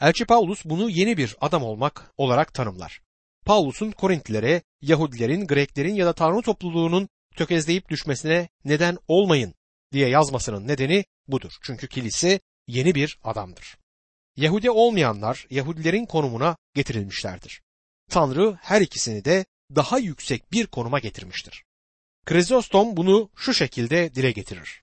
Elçi 0.00 0.24
Paulus 0.24 0.64
bunu 0.64 0.90
yeni 0.90 1.16
bir 1.16 1.36
adam 1.40 1.62
olmak 1.62 2.12
olarak 2.16 2.54
tanımlar. 2.54 3.00
Paulus'un 3.46 3.90
Korintlilere 3.90 4.62
Yahudilerin, 4.80 5.46
Greklerin 5.46 5.94
ya 5.94 6.06
da 6.06 6.12
Tanrı 6.12 6.42
topluluğunun 6.42 7.08
tökezleyip 7.36 7.88
düşmesine 7.88 8.48
neden 8.64 8.98
olmayın 9.08 9.54
diye 9.92 10.08
yazmasının 10.08 10.68
nedeni 10.68 11.04
budur. 11.26 11.52
Çünkü 11.62 11.88
kilise 11.88 12.40
yeni 12.66 12.94
bir 12.94 13.18
adamdır. 13.24 13.76
Yahudi 14.36 14.70
olmayanlar 14.70 15.46
Yahudilerin 15.50 16.06
konumuna 16.06 16.56
getirilmişlerdir. 16.74 17.62
Tanrı 18.08 18.58
her 18.62 18.80
ikisini 18.80 19.24
de 19.24 19.44
daha 19.76 19.98
yüksek 19.98 20.52
bir 20.52 20.66
konuma 20.66 20.98
getirmiştir. 20.98 21.64
Krizostom 22.26 22.96
bunu 22.96 23.30
şu 23.36 23.54
şekilde 23.54 24.14
dile 24.14 24.30
getirir. 24.30 24.82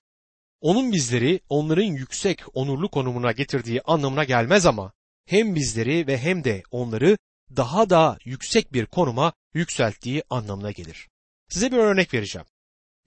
Onun 0.62 0.92
bizleri 0.92 1.40
onların 1.50 1.84
yüksek 1.84 2.44
onurlu 2.54 2.90
konumuna 2.90 3.32
getirdiği 3.32 3.82
anlamına 3.82 4.24
gelmez 4.24 4.66
ama 4.66 4.94
hem 5.26 5.56
bizleri 5.56 6.08
ve 6.08 6.18
hem 6.18 6.44
de 6.44 6.64
onları 6.72 7.18
daha 7.56 7.90
da 7.90 8.18
yüksek 8.26 8.74
bir 8.74 8.86
konuma 8.86 9.34
yükselttiği 9.54 10.24
anlamına 10.30 10.72
gelir. 10.72 11.08
Size 11.50 11.72
bir 11.72 11.78
örnek 11.78 12.14
vereceğim. 12.14 12.48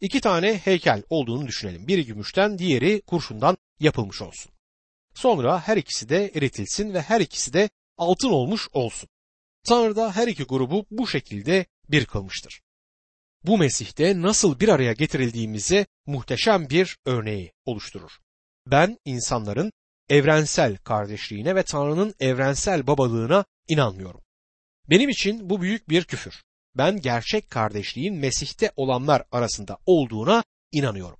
İki 0.01 0.21
tane 0.21 0.59
heykel 0.59 1.03
olduğunu 1.11 1.47
düşünelim. 1.47 1.89
Biri 1.89 2.07
gümüşten, 2.07 2.59
diğeri 2.59 3.01
kurşundan 3.01 3.57
yapılmış 3.81 4.23
olsun. 4.23 4.53
Sonra 5.15 5.61
her 5.61 5.77
ikisi 5.77 6.09
de 6.09 6.33
eritilsin 6.35 6.95
ve 6.95 7.03
her 7.03 7.21
ikisi 7.21 7.53
de 7.53 7.71
altın 7.97 8.31
olmuş 8.31 8.69
olsun. 8.73 9.09
Tanrı 9.69 9.97
da 9.97 10.17
her 10.17 10.29
iki 10.29 10.45
grubu 10.45 10.87
bu 10.91 11.07
şekilde 11.07 11.67
bir 11.89 12.07
kılmıştır. 12.07 12.61
Bu 13.45 13.59
Mesih'te 13.59 14.23
nasıl 14.23 14.61
bir 14.61 14.69
araya 14.69 14.93
getirildiğimize 14.93 15.87
muhteşem 16.07 16.71
bir 16.71 16.99
örneği 17.07 17.53
oluşturur. 17.65 18.11
Ben 18.67 18.99
insanların 19.05 19.73
evrensel 20.09 20.77
kardeşliğine 20.77 21.55
ve 21.55 21.63
Tanrı'nın 21.63 22.15
evrensel 22.21 22.87
babalığına 22.87 23.45
inanmıyorum. 23.69 24.21
Benim 24.91 25.09
için 25.09 25.51
bu 25.51 25.63
büyük 25.63 25.89
bir 25.89 26.05
küfür. 26.05 26.43
Ben 26.75 27.01
gerçek 27.01 27.51
kardeşliğin 27.51 28.15
Mesih'te 28.15 28.73
olanlar 28.77 29.23
arasında 29.33 29.79
olduğuna 29.87 30.45
inanıyorum. 30.73 31.19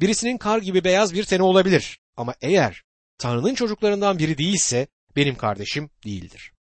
Birisinin 0.00 0.38
kar 0.38 0.58
gibi 0.58 0.84
beyaz 0.84 1.14
bir 1.14 1.24
teni 1.24 1.42
olabilir 1.42 1.98
ama 2.16 2.34
eğer 2.40 2.82
Tanrı'nın 3.18 3.54
çocuklarından 3.54 4.18
biri 4.18 4.38
değilse 4.38 4.86
benim 5.16 5.36
kardeşim 5.36 5.90
değildir. 6.04 6.55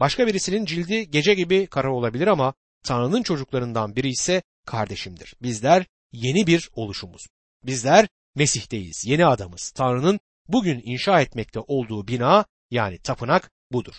Başka 0.00 0.26
birisinin 0.26 0.64
cildi 0.64 1.10
gece 1.10 1.34
gibi 1.34 1.66
kara 1.66 1.92
olabilir 1.92 2.26
ama 2.26 2.54
Tanrı'nın 2.84 3.22
çocuklarından 3.22 3.96
biri 3.96 4.08
ise 4.08 4.42
kardeşimdir. 4.66 5.34
Bizler 5.42 5.86
yeni 6.12 6.46
bir 6.46 6.70
oluşumuz. 6.74 7.26
Bizler 7.64 8.08
Mesih'teyiz, 8.34 9.04
yeni 9.06 9.26
adamız. 9.26 9.70
Tanrı'nın 9.70 10.20
bugün 10.48 10.82
inşa 10.84 11.20
etmekte 11.20 11.60
olduğu 11.60 12.08
bina 12.08 12.44
yani 12.70 12.98
tapınak 12.98 13.50
budur. 13.72 13.94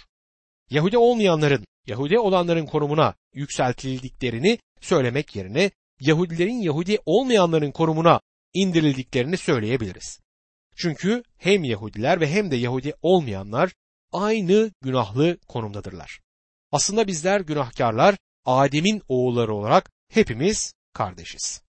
Yahudi 0.69 0.97
olmayanların, 0.97 1.65
Yahudi 1.87 2.19
olanların 2.19 2.65
konumuna 2.65 3.15
yükseltildiklerini 3.33 4.59
söylemek 4.81 5.35
yerine 5.35 5.71
Yahudilerin 5.99 6.61
Yahudi 6.61 6.99
olmayanların 7.05 7.71
konumuna 7.71 8.21
indirildiklerini 8.53 9.37
söyleyebiliriz. 9.37 10.19
Çünkü 10.75 11.23
hem 11.37 11.63
Yahudiler 11.63 12.19
ve 12.19 12.31
hem 12.31 12.51
de 12.51 12.55
Yahudi 12.55 12.93
olmayanlar 13.01 13.73
aynı 14.23 14.71
günahlı 14.81 15.37
konumdadırlar. 15.47 16.19
Aslında 16.71 17.07
bizler 17.07 17.41
günahkarlar 17.41 18.15
Adem'in 18.45 19.01
oğulları 19.07 19.53
olarak 19.53 19.91
hepimiz 20.09 20.73
kardeşiz. 20.93 21.61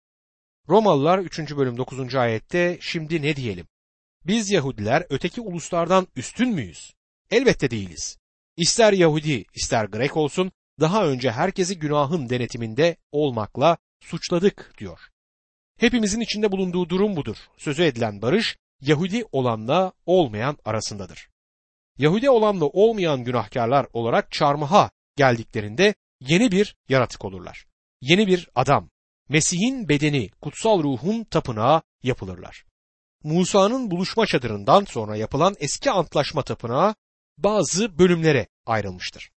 Romalılar 0.69 1.19
3. 1.19 1.39
bölüm 1.39 1.77
9. 1.77 2.15
ayette 2.15 2.79
şimdi 2.81 3.23
ne 3.23 3.37
diyelim? 3.37 3.67
Biz 4.27 4.51
Yahudiler 4.51 5.07
öteki 5.11 5.41
uluslardan 5.41 6.07
üstün 6.17 6.55
müyüz? 6.55 6.95
Elbette 7.31 7.71
değiliz. 7.71 8.19
İster 8.57 8.93
Yahudi 8.93 9.45
ister 9.55 9.85
Grek 9.85 10.17
olsun 10.17 10.53
daha 10.81 11.07
önce 11.07 11.31
herkesi 11.31 11.79
günahın 11.79 12.29
denetiminde 12.29 12.97
olmakla 13.13 13.77
suçladık 14.01 14.75
diyor. 14.79 15.01
Hepimizin 15.79 16.21
içinde 16.21 16.53
bulunduğu 16.53 16.89
durum 16.89 17.17
budur. 17.17 17.37
Sözü 17.57 17.83
edilen 17.83 18.23
barış 18.23 18.57
Yahudi 18.81 19.25
olanla 19.33 19.93
olmayan 20.07 20.59
arasındadır. 20.65 21.29
Yahudi 21.99 22.31
olanla 22.31 22.65
olmayan 22.65 23.25
günahkarlar 23.25 23.87
olarak 23.93 24.33
çarmıha 24.33 24.91
geldiklerinde 25.17 25.95
yeni 26.21 26.53
bir 26.53 26.77
yaratık 26.89 27.25
olurlar. 27.25 27.67
Yeni 28.01 28.27
bir 28.27 28.49
adam, 28.55 28.91
Mesih'in 29.29 29.89
bedeni, 29.89 30.31
kutsal 30.31 30.83
ruhun 30.83 31.25
tapınağı 31.25 31.83
yapılırlar. 32.03 32.65
Musa'nın 33.23 33.91
buluşma 33.91 34.27
çadırından 34.27 34.85
sonra 34.85 35.17
yapılan 35.17 35.55
eski 35.59 35.91
antlaşma 35.91 36.43
tapınağı 36.43 36.95
bazı 37.39 37.99
bölümlere 37.99 38.47
ayrılmıştır. 38.67 39.31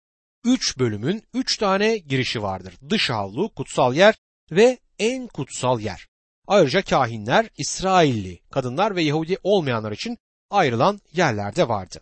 Üç 0.44 0.80
bölümün 0.80 1.24
üç 1.34 1.58
tane 1.58 1.98
girişi 1.98 2.42
vardır. 2.42 2.74
Dış 2.90 3.12
avlu, 3.12 3.54
kutsal 3.54 3.96
yer 3.96 4.16
ve 4.52 4.78
en 5.00 5.28
kutsal 5.28 5.80
yer. 5.80 6.08
Ayrıca 6.48 6.82
kahinler, 6.82 7.50
İsrailli, 7.58 8.40
kadınlar 8.52 8.96
ve 8.96 9.04
Yahudi 9.04 9.38
olmayanlar 9.44 9.92
için 9.92 10.18
ayrılan 10.50 11.02
yerlerde 11.14 11.68
vardı. 11.68 12.02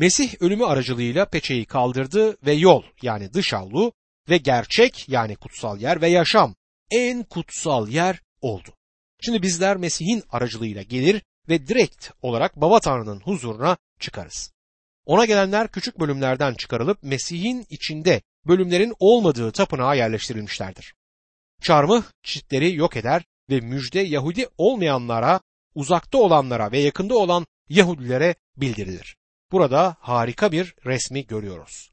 Mesih 0.00 0.34
ölümü 0.40 0.64
aracılığıyla 0.64 1.26
peçeyi 1.26 1.64
kaldırdı 1.64 2.36
ve 2.46 2.52
yol 2.52 2.82
yani 3.02 3.32
dış 3.32 3.54
avlu 3.54 3.92
ve 4.28 4.36
gerçek 4.36 5.08
yani 5.08 5.36
kutsal 5.36 5.80
yer 5.80 6.00
ve 6.00 6.08
yaşam 6.08 6.54
en 6.90 7.22
kutsal 7.22 7.88
yer 7.88 8.22
oldu. 8.40 8.74
Şimdi 9.20 9.42
bizler 9.42 9.76
Mesih'in 9.76 10.22
aracılığıyla 10.30 10.82
gelir 10.82 11.22
ve 11.48 11.66
direkt 11.66 12.10
olarak 12.22 12.56
Baba 12.56 12.80
Tanrı'nın 12.80 13.20
huzuruna 13.20 13.76
çıkarız. 13.98 14.52
Ona 15.06 15.24
gelenler 15.24 15.68
küçük 15.68 16.00
bölümlerden 16.00 16.54
çıkarılıp 16.54 17.02
Mesih'in 17.02 17.66
içinde 17.70 18.22
bölümlerin 18.46 18.94
olmadığı 18.98 19.52
tapınağa 19.52 19.94
yerleştirilmişlerdir. 19.94 20.94
Çarmıh 21.62 22.02
çitleri 22.22 22.74
yok 22.74 22.96
eder 22.96 23.24
ve 23.50 23.60
müjde 23.60 24.00
Yahudi 24.00 24.46
olmayanlara, 24.58 25.40
uzakta 25.74 26.18
olanlara 26.18 26.72
ve 26.72 26.78
yakında 26.78 27.14
olan 27.14 27.46
Yahudilere 27.68 28.34
bildirilir. 28.56 29.19
Burada 29.52 29.96
harika 30.00 30.52
bir 30.52 30.74
resmi 30.84 31.26
görüyoruz. 31.26 31.92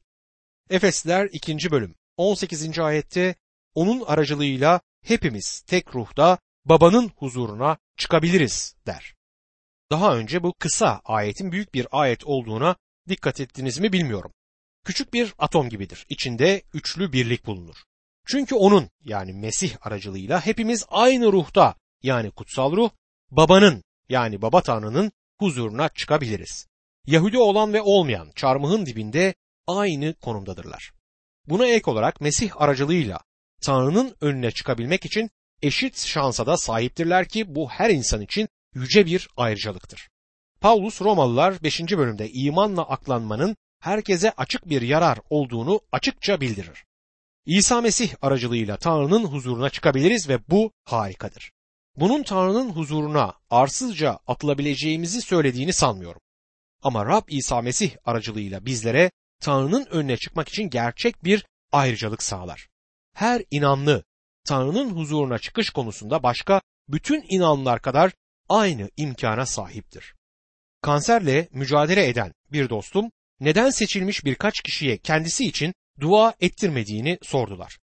Efesliler 0.70 1.28
2. 1.32 1.70
bölüm 1.70 1.94
18. 2.16 2.78
ayette 2.78 3.34
onun 3.74 4.04
aracılığıyla 4.06 4.80
hepimiz 5.04 5.60
tek 5.66 5.94
ruhda 5.94 6.38
babanın 6.64 7.10
huzuruna 7.16 7.76
çıkabiliriz 7.96 8.76
der. 8.86 9.14
Daha 9.90 10.16
önce 10.16 10.42
bu 10.42 10.54
kısa 10.58 11.00
ayetin 11.04 11.52
büyük 11.52 11.74
bir 11.74 11.86
ayet 11.90 12.24
olduğuna 12.24 12.76
dikkat 13.08 13.40
ettiniz 13.40 13.78
mi 13.78 13.92
bilmiyorum. 13.92 14.32
Küçük 14.84 15.14
bir 15.14 15.34
atom 15.38 15.68
gibidir. 15.68 16.06
İçinde 16.08 16.62
üçlü 16.74 17.12
birlik 17.12 17.46
bulunur. 17.46 17.76
Çünkü 18.26 18.54
onun 18.54 18.90
yani 19.04 19.32
Mesih 19.32 19.86
aracılığıyla 19.86 20.46
hepimiz 20.46 20.84
aynı 20.88 21.32
ruhta 21.32 21.74
yani 22.02 22.30
kutsal 22.30 22.72
ruh 22.72 22.90
babanın 23.30 23.82
yani 24.08 24.42
baba 24.42 24.62
tanrının 24.62 25.12
huzuruna 25.38 25.88
çıkabiliriz. 25.88 26.66
Yahudi 27.08 27.38
olan 27.38 27.72
ve 27.72 27.82
olmayan 27.82 28.30
çarmıhın 28.34 28.86
dibinde 28.86 29.34
aynı 29.66 30.14
konumdadırlar. 30.14 30.92
Buna 31.46 31.66
ek 31.66 31.90
olarak 31.90 32.20
Mesih 32.20 32.60
aracılığıyla 32.62 33.20
Tanrı'nın 33.62 34.16
önüne 34.20 34.50
çıkabilmek 34.50 35.04
için 35.04 35.30
eşit 35.62 35.98
şansa 35.98 36.46
da 36.46 36.56
sahiptirler 36.56 37.28
ki 37.28 37.54
bu 37.54 37.68
her 37.68 37.90
insan 37.90 38.20
için 38.20 38.48
yüce 38.74 39.06
bir 39.06 39.28
ayrıcalıktır. 39.36 40.08
Paulus 40.60 41.02
Romalılar 41.02 41.62
5. 41.62 41.80
bölümde 41.80 42.30
imanla 42.30 42.82
aklanmanın 42.82 43.56
herkese 43.80 44.30
açık 44.30 44.68
bir 44.68 44.82
yarar 44.82 45.18
olduğunu 45.30 45.80
açıkça 45.92 46.40
bildirir. 46.40 46.84
İsa 47.46 47.80
Mesih 47.80 48.14
aracılığıyla 48.22 48.76
Tanrı'nın 48.76 49.24
huzuruna 49.24 49.70
çıkabiliriz 49.70 50.28
ve 50.28 50.38
bu 50.48 50.72
harikadır. 50.84 51.50
Bunun 51.96 52.22
Tanrı'nın 52.22 52.70
huzuruna 52.70 53.34
arsızca 53.50 54.18
atılabileceğimizi 54.26 55.22
söylediğini 55.22 55.72
sanmıyorum. 55.72 56.20
Ama 56.82 57.06
Rab 57.06 57.28
İsa 57.28 57.62
Mesih 57.62 57.96
aracılığıyla 58.04 58.66
bizlere 58.66 59.10
Tanrı'nın 59.40 59.86
önüne 59.90 60.16
çıkmak 60.16 60.48
için 60.48 60.62
gerçek 60.62 61.24
bir 61.24 61.44
ayrıcalık 61.72 62.22
sağlar. 62.22 62.68
Her 63.14 63.42
inanlı 63.50 64.04
Tanrı'nın 64.44 64.90
huzuruna 64.90 65.38
çıkış 65.38 65.70
konusunda 65.70 66.22
başka 66.22 66.60
bütün 66.88 67.24
inanlılar 67.28 67.82
kadar 67.82 68.12
aynı 68.48 68.90
imkana 68.96 69.46
sahiptir. 69.46 70.14
Kanserle 70.82 71.48
mücadele 71.52 72.08
eden 72.08 72.32
bir 72.52 72.68
dostum 72.68 73.10
neden 73.40 73.70
seçilmiş 73.70 74.24
birkaç 74.24 74.60
kişiye 74.60 74.98
kendisi 74.98 75.44
için 75.44 75.74
dua 76.00 76.34
ettirmediğini 76.40 77.18
sordular. 77.22 77.78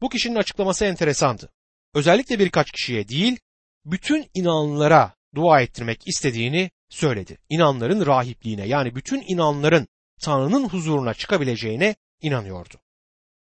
Bu 0.00 0.08
kişinin 0.08 0.36
açıklaması 0.36 0.84
enteresandı. 0.84 1.52
Özellikle 1.94 2.38
birkaç 2.38 2.70
kişiye 2.70 3.08
değil, 3.08 3.38
bütün 3.84 4.30
inanlılara 4.34 5.14
dua 5.34 5.60
ettirmek 5.60 6.08
istediğini 6.08 6.70
söyledi. 6.94 7.38
İnanların 7.48 8.06
rahipliğine 8.06 8.66
yani 8.66 8.94
bütün 8.94 9.24
inanların 9.28 9.88
Tanrı'nın 10.22 10.68
huzuruna 10.68 11.14
çıkabileceğine 11.14 11.96
inanıyordu. 12.22 12.74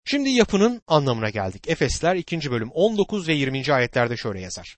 Şimdi 0.06 0.30
yapının 0.30 0.82
anlamına 0.88 1.30
geldik. 1.30 1.68
Efesler 1.70 2.16
2. 2.16 2.52
bölüm 2.52 2.72
19 2.72 3.28
ve 3.28 3.34
20. 3.34 3.74
ayetlerde 3.74 4.18
şöyle 4.18 4.42
yazar. 4.42 4.78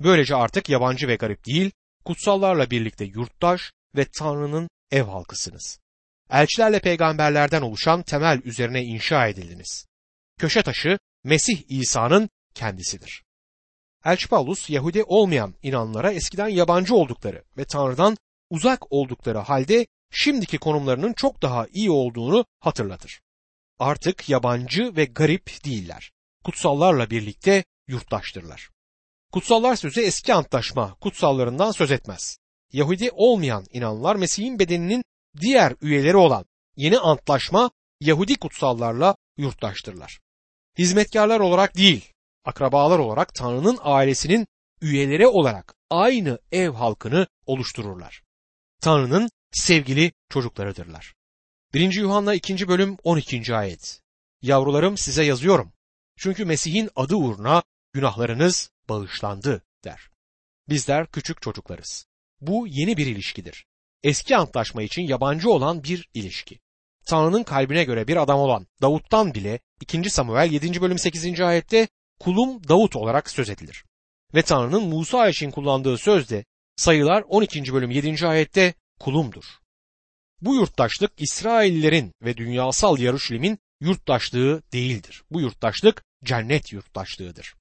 Böylece 0.00 0.34
artık 0.34 0.68
yabancı 0.68 1.08
ve 1.08 1.16
garip 1.16 1.46
değil, 1.46 1.70
kutsallarla 2.04 2.70
birlikte 2.70 3.04
yurttaş 3.04 3.72
ve 3.96 4.06
Tanrı'nın 4.18 4.68
ev 4.90 5.02
halkısınız. 5.02 5.78
Elçilerle 6.30 6.80
peygamberlerden 6.80 7.62
oluşan 7.62 8.02
temel 8.02 8.40
üzerine 8.44 8.82
inşa 8.82 9.28
edildiniz. 9.28 9.86
Köşe 10.38 10.62
taşı 10.62 10.98
Mesih 11.24 11.62
İsa'nın 11.68 12.28
kendisidir. 12.54 13.23
Elçi 14.04 14.28
Paulus 14.28 14.70
Yahudi 14.70 15.04
olmayan 15.04 15.54
inanlara 15.62 16.12
eskiden 16.12 16.48
yabancı 16.48 16.94
oldukları 16.94 17.44
ve 17.56 17.64
Tanrı'dan 17.64 18.16
uzak 18.50 18.92
oldukları 18.92 19.38
halde 19.38 19.86
şimdiki 20.10 20.58
konumlarının 20.58 21.12
çok 21.12 21.42
daha 21.42 21.66
iyi 21.72 21.90
olduğunu 21.90 22.44
hatırlatır. 22.60 23.20
Artık 23.78 24.28
yabancı 24.28 24.96
ve 24.96 25.04
garip 25.04 25.64
değiller. 25.64 26.12
Kutsallarla 26.44 27.10
birlikte 27.10 27.64
yurttaştırlar. 27.88 28.70
Kutsallar 29.32 29.76
sözü 29.76 30.00
eski 30.00 30.34
antlaşma 30.34 30.94
kutsallarından 30.94 31.70
söz 31.70 31.90
etmez. 31.90 32.38
Yahudi 32.72 33.10
olmayan 33.12 33.64
inanlar 33.72 34.16
Mesih'in 34.16 34.58
bedeninin 34.58 35.04
diğer 35.40 35.74
üyeleri 35.80 36.16
olan 36.16 36.44
yeni 36.76 36.98
antlaşma 36.98 37.70
Yahudi 38.00 38.36
kutsallarla 38.36 39.16
yurttaştırlar. 39.36 40.20
Hizmetkarlar 40.78 41.40
olarak 41.40 41.76
değil, 41.76 42.13
akrabalar 42.44 42.98
olarak 42.98 43.34
Tanrı'nın 43.34 43.78
ailesinin 43.82 44.46
üyeleri 44.80 45.26
olarak 45.26 45.74
aynı 45.90 46.38
ev 46.52 46.70
halkını 46.70 47.26
oluştururlar. 47.46 48.22
Tanrı'nın 48.80 49.30
sevgili 49.52 50.12
çocuklarıdırlar. 50.28 51.14
1. 51.74 51.94
Yuhanna 51.94 52.34
2. 52.34 52.68
bölüm 52.68 52.96
12. 53.04 53.54
ayet. 53.54 54.00
Yavrularım 54.42 54.98
size 54.98 55.24
yazıyorum. 55.24 55.72
Çünkü 56.16 56.44
Mesih'in 56.44 56.90
adı 56.96 57.16
uğruna 57.16 57.62
günahlarınız 57.92 58.70
bağışlandı 58.88 59.62
der. 59.84 60.10
Bizler 60.68 61.06
küçük 61.06 61.42
çocuklarız. 61.42 62.06
Bu 62.40 62.66
yeni 62.66 62.96
bir 62.96 63.06
ilişkidir. 63.06 63.66
Eski 64.02 64.36
antlaşma 64.36 64.82
için 64.82 65.02
yabancı 65.02 65.50
olan 65.50 65.84
bir 65.84 66.08
ilişki. 66.14 66.60
Tanrı'nın 67.06 67.42
kalbine 67.42 67.84
göre 67.84 68.08
bir 68.08 68.16
adam 68.16 68.38
olan 68.38 68.66
Davut'tan 68.82 69.34
bile 69.34 69.60
2. 69.80 70.10
Samuel 70.10 70.52
7. 70.52 70.80
bölüm 70.80 70.98
8. 70.98 71.40
ayette 71.40 71.88
kulum 72.20 72.68
Davut 72.68 72.96
olarak 72.96 73.30
söz 73.30 73.50
edilir. 73.50 73.84
Ve 74.34 74.42
Tanrı'nın 74.42 74.88
Musa 74.88 75.28
için 75.28 75.50
kullandığı 75.50 75.98
sözde 75.98 76.44
sayılar 76.76 77.24
12. 77.28 77.72
bölüm 77.72 77.90
7. 77.90 78.26
ayette 78.26 78.74
kulumdur. 79.00 79.44
Bu 80.40 80.54
yurttaşlık 80.54 81.12
İsraillerin 81.18 82.12
ve 82.22 82.36
dünyasal 82.36 82.98
Yaruşilim'in 82.98 83.58
yurttaşlığı 83.80 84.62
değildir. 84.72 85.24
Bu 85.30 85.40
yurttaşlık 85.40 86.04
cennet 86.24 86.72
yurttaşlığıdır. 86.72 87.54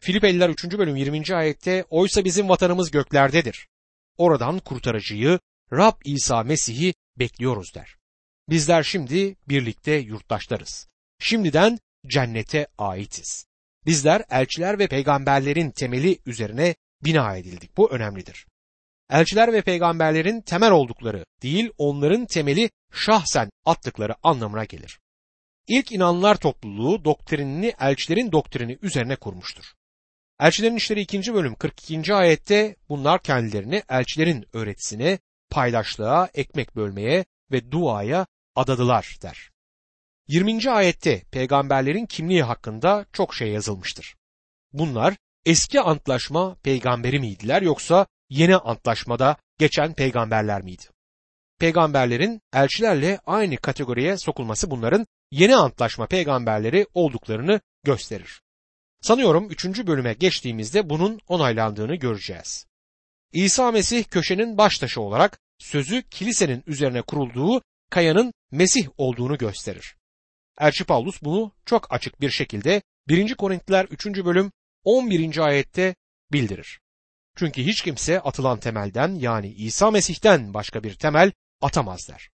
Filipeliler 0.00 0.48
3. 0.48 0.64
bölüm 0.64 0.96
20. 0.96 1.34
ayette 1.34 1.84
oysa 1.90 2.24
bizim 2.24 2.48
vatanımız 2.48 2.90
göklerdedir. 2.90 3.68
Oradan 4.16 4.58
kurtarıcıyı 4.58 5.38
Rab 5.72 6.00
İsa 6.04 6.42
Mesih'i 6.42 6.94
bekliyoruz 7.18 7.74
der. 7.74 7.96
Bizler 8.48 8.82
şimdi 8.82 9.36
birlikte 9.48 9.92
yurttaşlarız. 9.92 10.88
Şimdiden 11.18 11.78
cennete 12.06 12.66
aitiz. 12.78 13.46
Bizler 13.86 14.24
elçiler 14.30 14.78
ve 14.78 14.86
peygamberlerin 14.86 15.70
temeli 15.70 16.18
üzerine 16.26 16.74
bina 17.04 17.36
edildik. 17.36 17.76
Bu 17.76 17.90
önemlidir. 17.90 18.46
Elçiler 19.10 19.52
ve 19.52 19.62
peygamberlerin 19.62 20.40
temel 20.40 20.70
oldukları 20.70 21.24
değil, 21.42 21.70
onların 21.78 22.26
temeli 22.26 22.70
şahsen 22.92 23.50
attıkları 23.64 24.14
anlamına 24.22 24.64
gelir. 24.64 25.00
İlk 25.68 25.92
inanlar 25.92 26.34
topluluğu 26.34 27.04
doktrinini 27.04 27.72
elçilerin 27.80 28.32
doktrini 28.32 28.78
üzerine 28.82 29.16
kurmuştur. 29.16 29.64
Elçilerin 30.40 30.76
İşleri 30.76 31.00
2. 31.00 31.34
bölüm 31.34 31.54
42. 31.54 32.14
ayette 32.14 32.76
bunlar 32.88 33.22
kendilerini 33.22 33.82
elçilerin 33.88 34.46
öğretisine, 34.52 35.18
paylaşlığa, 35.50 36.28
ekmek 36.34 36.76
bölmeye 36.76 37.24
ve 37.52 37.70
duaya 37.70 38.26
adadılar 38.56 39.16
der. 39.22 39.51
20. 40.28 40.70
ayette 40.70 41.22
peygamberlerin 41.30 42.06
kimliği 42.06 42.42
hakkında 42.42 43.06
çok 43.12 43.34
şey 43.34 43.48
yazılmıştır. 43.48 44.16
Bunlar 44.72 45.16
eski 45.46 45.80
antlaşma 45.80 46.54
peygamberi 46.54 47.20
miydiler 47.20 47.62
yoksa 47.62 48.06
yeni 48.30 48.56
antlaşmada 48.56 49.36
geçen 49.58 49.94
peygamberler 49.94 50.62
miydi? 50.62 50.82
Peygamberlerin 51.58 52.40
elçilerle 52.52 53.20
aynı 53.26 53.56
kategoriye 53.56 54.16
sokulması 54.16 54.70
bunların 54.70 55.06
yeni 55.30 55.56
antlaşma 55.56 56.06
peygamberleri 56.06 56.86
olduklarını 56.94 57.60
gösterir. 57.84 58.42
Sanıyorum 59.00 59.50
3. 59.50 59.86
bölüme 59.86 60.12
geçtiğimizde 60.12 60.90
bunun 60.90 61.20
onaylandığını 61.28 61.94
göreceğiz. 61.94 62.66
İsa 63.32 63.70
Mesih 63.70 64.04
köşenin 64.04 64.58
baş 64.58 64.78
taşı 64.78 65.00
olarak 65.00 65.38
sözü 65.58 66.02
kilisenin 66.02 66.62
üzerine 66.66 67.02
kurulduğu 67.02 67.62
kayanın 67.90 68.32
Mesih 68.50 68.88
olduğunu 68.96 69.38
gösterir. 69.38 69.96
Elçi 70.60 70.84
Paulus 70.84 71.22
bunu 71.22 71.52
çok 71.66 71.92
açık 71.92 72.20
bir 72.20 72.30
şekilde 72.30 72.82
1. 73.08 73.34
Korintiler 73.34 73.84
3. 73.84 74.06
bölüm 74.06 74.52
11. 74.84 75.38
ayette 75.38 75.94
bildirir. 76.32 76.80
Çünkü 77.36 77.62
hiç 77.62 77.82
kimse 77.82 78.20
atılan 78.20 78.60
temelden 78.60 79.14
yani 79.14 79.52
İsa 79.52 79.90
Mesih'ten 79.90 80.54
başka 80.54 80.82
bir 80.82 80.94
temel 80.94 81.32
atamaz 81.60 82.08
der. 82.08 82.30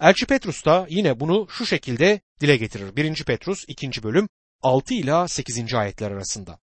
Elçi 0.00 0.26
Petrus 0.26 0.64
da 0.64 0.86
yine 0.90 1.20
bunu 1.20 1.46
şu 1.50 1.66
şekilde 1.66 2.20
dile 2.40 2.56
getirir. 2.56 2.96
1. 2.96 3.24
Petrus 3.24 3.64
2. 3.68 4.02
bölüm 4.02 4.28
6 4.62 4.94
ila 4.94 5.28
8. 5.28 5.74
ayetler 5.74 6.10
arasında. 6.10 6.58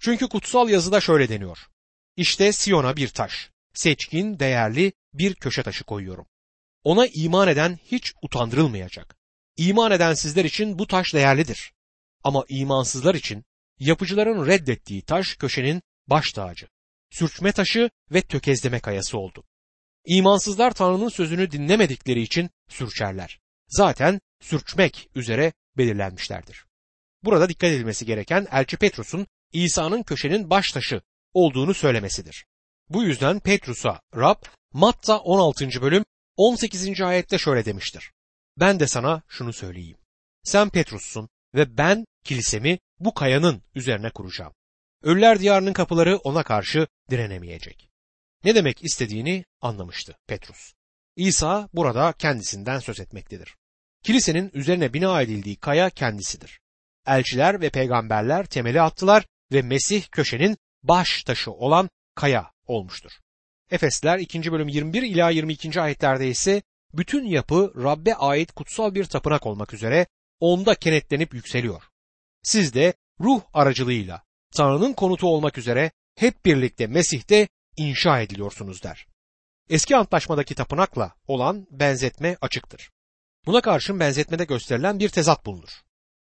Çünkü 0.00 0.28
kutsal 0.28 0.68
yazıda 0.68 1.00
şöyle 1.00 1.28
deniyor. 1.28 1.58
İşte 2.16 2.52
Siyon'a 2.52 2.96
bir 2.96 3.08
taş, 3.08 3.50
seçkin, 3.74 4.38
değerli 4.38 4.92
bir 5.14 5.34
köşe 5.34 5.62
taşı 5.62 5.84
koyuyorum. 5.84 6.26
Ona 6.84 7.06
iman 7.06 7.48
eden 7.48 7.78
hiç 7.84 8.12
utandırılmayacak. 8.22 9.19
İman 9.60 9.90
eden 9.90 10.14
sizler 10.14 10.44
için 10.44 10.78
bu 10.78 10.86
taş 10.86 11.14
değerlidir. 11.14 11.72
Ama 12.24 12.44
imansızlar 12.48 13.14
için 13.14 13.44
yapıcıların 13.78 14.46
reddettiği 14.46 15.02
taş 15.02 15.34
köşenin 15.34 15.82
baş 16.06 16.32
tacı, 16.32 16.68
sürçme 17.10 17.52
taşı 17.52 17.90
ve 18.10 18.22
tökezleme 18.22 18.80
kayası 18.80 19.18
oldu. 19.18 19.44
İmansızlar 20.06 20.70
Tanrı'nın 20.70 21.08
sözünü 21.08 21.50
dinlemedikleri 21.50 22.22
için 22.22 22.50
sürçerler. 22.68 23.40
Zaten 23.68 24.20
sürçmek 24.42 25.08
üzere 25.14 25.52
belirlenmişlerdir. 25.76 26.66
Burada 27.24 27.48
dikkat 27.48 27.70
edilmesi 27.70 28.06
gereken 28.06 28.46
Elçi 28.52 28.76
Petrus'un 28.76 29.26
İsa'nın 29.52 30.02
köşenin 30.02 30.50
baş 30.50 30.72
taşı 30.72 31.02
olduğunu 31.34 31.74
söylemesidir. 31.74 32.46
Bu 32.88 33.02
yüzden 33.02 33.40
Petrus'a 33.40 34.00
Rab 34.16 34.42
Matta 34.72 35.18
16. 35.18 35.82
bölüm 35.82 36.04
18. 36.36 37.00
ayette 37.00 37.38
şöyle 37.38 37.64
demiştir. 37.64 38.12
Ben 38.60 38.80
de 38.80 38.86
sana 38.86 39.22
şunu 39.28 39.52
söyleyeyim. 39.52 39.98
Sen 40.42 40.70
Petrus'sun 40.70 41.28
ve 41.54 41.76
ben 41.76 42.06
kilisemi 42.24 42.78
bu 42.98 43.14
kayanın 43.14 43.62
üzerine 43.74 44.10
kuracağım. 44.10 44.52
Ölüler 45.02 45.40
diyarının 45.40 45.72
kapıları 45.72 46.16
ona 46.16 46.42
karşı 46.42 46.86
direnemeyecek. 47.10 47.90
Ne 48.44 48.54
demek 48.54 48.84
istediğini 48.84 49.44
anlamıştı 49.60 50.16
Petrus. 50.26 50.72
İsa 51.16 51.68
burada 51.74 52.12
kendisinden 52.12 52.78
söz 52.78 53.00
etmektedir. 53.00 53.56
Kilisenin 54.02 54.50
üzerine 54.54 54.92
bina 54.92 55.22
edildiği 55.22 55.56
kaya 55.56 55.90
kendisidir. 55.90 56.60
Elçiler 57.06 57.60
ve 57.60 57.70
peygamberler 57.70 58.46
temeli 58.46 58.80
attılar 58.80 59.26
ve 59.52 59.62
Mesih 59.62 60.04
köşenin 60.10 60.56
baş 60.82 61.24
taşı 61.24 61.52
olan 61.52 61.90
kaya 62.14 62.52
olmuştur. 62.66 63.12
Efesler 63.70 64.18
2. 64.18 64.52
bölüm 64.52 64.68
21 64.68 65.02
ila 65.02 65.30
22. 65.30 65.80
ayetlerde 65.80 66.28
ise 66.28 66.62
bütün 66.94 67.24
yapı 67.24 67.72
Rabbe 67.76 68.14
ait 68.14 68.52
kutsal 68.52 68.94
bir 68.94 69.04
tapınak 69.04 69.46
olmak 69.46 69.74
üzere 69.74 70.06
onda 70.40 70.74
kenetlenip 70.74 71.34
yükseliyor. 71.34 71.82
Siz 72.42 72.74
de 72.74 72.94
ruh 73.20 73.42
aracılığıyla 73.54 74.22
Tanrı'nın 74.54 74.92
konutu 74.92 75.26
olmak 75.26 75.58
üzere 75.58 75.90
hep 76.16 76.44
birlikte 76.44 76.86
Mesih'te 76.86 77.48
inşa 77.76 78.20
ediliyorsunuz 78.20 78.82
der. 78.82 79.06
Eski 79.68 79.96
antlaşmadaki 79.96 80.54
tapınakla 80.54 81.14
olan 81.26 81.66
benzetme 81.70 82.36
açıktır. 82.40 82.90
Buna 83.46 83.60
karşın 83.60 84.00
benzetmede 84.00 84.44
gösterilen 84.44 84.98
bir 84.98 85.08
tezat 85.08 85.46
bulunur. 85.46 85.70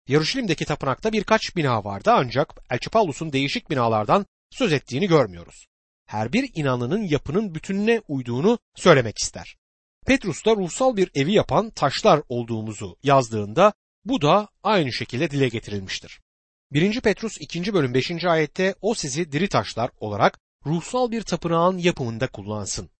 Yarışilim'deki 0.08 0.64
tapınakta 0.64 1.12
birkaç 1.12 1.56
bina 1.56 1.84
vardı 1.84 2.10
ancak 2.14 2.54
Elçi 2.70 2.90
Paulus'un 2.90 3.32
değişik 3.32 3.70
binalardan 3.70 4.26
söz 4.50 4.72
ettiğini 4.72 5.06
görmüyoruz. 5.06 5.66
Her 6.06 6.32
bir 6.32 6.50
inanlının 6.54 7.02
yapının 7.02 7.54
bütününe 7.54 8.02
uyduğunu 8.08 8.58
söylemek 8.76 9.18
ister. 9.18 9.56
Petrus 10.08 10.44
da 10.44 10.56
ruhsal 10.56 10.96
bir 10.96 11.10
evi 11.14 11.32
yapan 11.32 11.70
taşlar 11.70 12.22
olduğumuzu 12.28 12.96
yazdığında 13.02 13.72
bu 14.04 14.22
da 14.22 14.48
aynı 14.62 14.92
şekilde 14.92 15.30
dile 15.30 15.48
getirilmiştir. 15.48 16.20
1. 16.72 17.00
Petrus 17.00 17.40
2. 17.40 17.74
bölüm 17.74 17.94
5. 17.94 18.24
ayette 18.24 18.74
o 18.80 18.94
sizi 18.94 19.32
diri 19.32 19.48
taşlar 19.48 19.90
olarak 20.00 20.38
ruhsal 20.66 21.10
bir 21.10 21.22
tapınağın 21.22 21.78
yapımında 21.78 22.26
kullansın. 22.26 22.90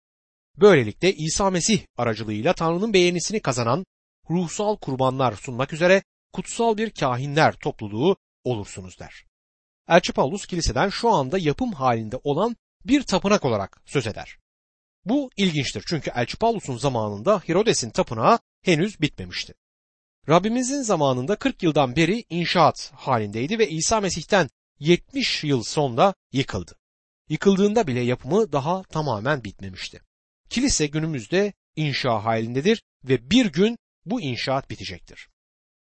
Böylelikle 0.57 1.15
İsa 1.15 1.51
Mesih 1.51 1.81
aracılığıyla 1.97 2.53
Tanrı'nın 2.53 2.93
beğenisini 2.93 3.41
kazanan 3.41 3.85
ruhsal 4.31 4.77
kurbanlar 4.77 5.33
sunmak 5.33 5.73
üzere 5.73 6.03
kutsal 6.33 6.77
bir 6.77 6.91
kahinler 6.91 7.53
topluluğu 7.53 8.17
olursunuz 8.45 8.99
der. 8.99 9.25
Elçi 9.89 10.13
Paulus 10.13 10.47
kiliseden 10.47 10.89
şu 10.89 11.11
anda 11.11 11.39
yapım 11.39 11.73
halinde 11.73 12.17
olan 12.25 12.57
bir 12.85 13.03
tapınak 13.03 13.45
olarak 13.45 13.83
söz 13.87 14.07
eder. 14.07 14.39
Bu 15.09 15.31
ilginçtir 15.37 15.85
çünkü 15.89 16.11
Elçi 16.15 16.37
Paulus'un 16.37 16.77
zamanında 16.77 17.43
Herodes'in 17.47 17.91
tapınağı 17.91 18.39
henüz 18.63 19.01
bitmemişti. 19.01 19.55
Rabbimizin 20.29 20.83
zamanında 20.83 21.37
40 21.37 21.63
yıldan 21.63 21.97
beri 21.97 22.25
inşaat 22.31 22.93
halindeydi 22.95 23.59
ve 23.59 23.69
İsa 23.69 24.01
Mesih'ten 24.01 24.49
70 24.79 25.45
yıl 25.45 25.63
sonra 25.63 26.15
yıkıldı. 26.33 26.79
Yıkıldığında 27.29 27.87
bile 27.87 28.01
yapımı 28.01 28.53
daha 28.53 28.83
tamamen 28.83 29.45
bitmemişti. 29.45 30.01
Kilise 30.51 30.87
günümüzde 30.87 31.53
inşa 31.77 32.25
halindedir 32.25 32.83
ve 33.05 33.31
bir 33.31 33.47
gün 33.47 33.79
bu 34.07 34.21
inşaat 34.21 34.71
bitecektir. 34.71 35.29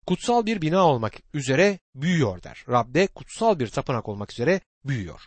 Kutsal 0.07 0.46
bir 0.46 0.62
bina 0.62 0.87
olmak 0.87 1.14
üzere 1.35 1.79
büyüyor 1.94 2.42
der. 2.42 2.64
Rab'de 2.68 3.07
kutsal 3.07 3.59
bir 3.59 3.68
tapınak 3.68 4.09
olmak 4.09 4.33
üzere 4.33 4.61
büyüyor. 4.85 5.26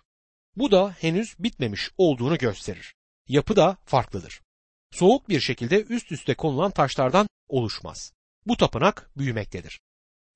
Bu 0.56 0.72
da 0.72 0.96
henüz 1.00 1.36
bitmemiş 1.40 1.90
olduğunu 1.98 2.38
gösterir. 2.38 2.96
Yapı 3.30 3.56
da 3.56 3.78
farklıdır. 3.86 4.42
Soğuk 4.92 5.30
bir 5.30 5.40
şekilde 5.40 5.84
üst 5.84 6.12
üste 6.12 6.36
konulan 6.36 6.72
taşlardan 6.72 7.28
oluşmaz. 7.48 8.14
Bu 8.46 8.58
tapınak 8.58 9.12
büyümektedir. 9.18 9.82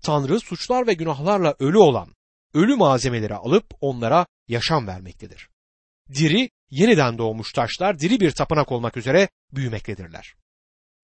Tanrı 0.04 0.40
suçlar 0.40 0.88
ve 0.88 0.94
günahlarla 0.94 1.56
ölü 1.60 1.78
olan 1.78 2.16
ölü 2.54 2.76
malzemeleri 2.76 3.36
alıp 3.36 3.66
onlara 3.82 4.26
yaşam 4.48 4.88
vermektedir. 4.88 5.50
Diri, 6.10 6.50
yeniden 6.70 7.18
doğmuş 7.18 7.54
taşlar 7.54 8.00
diri 8.00 8.20
bir 8.20 8.32
tapınak 8.32 8.72
olmak 8.72 8.98
üzere 8.98 9.30
büyümektedirler. 9.52 10.36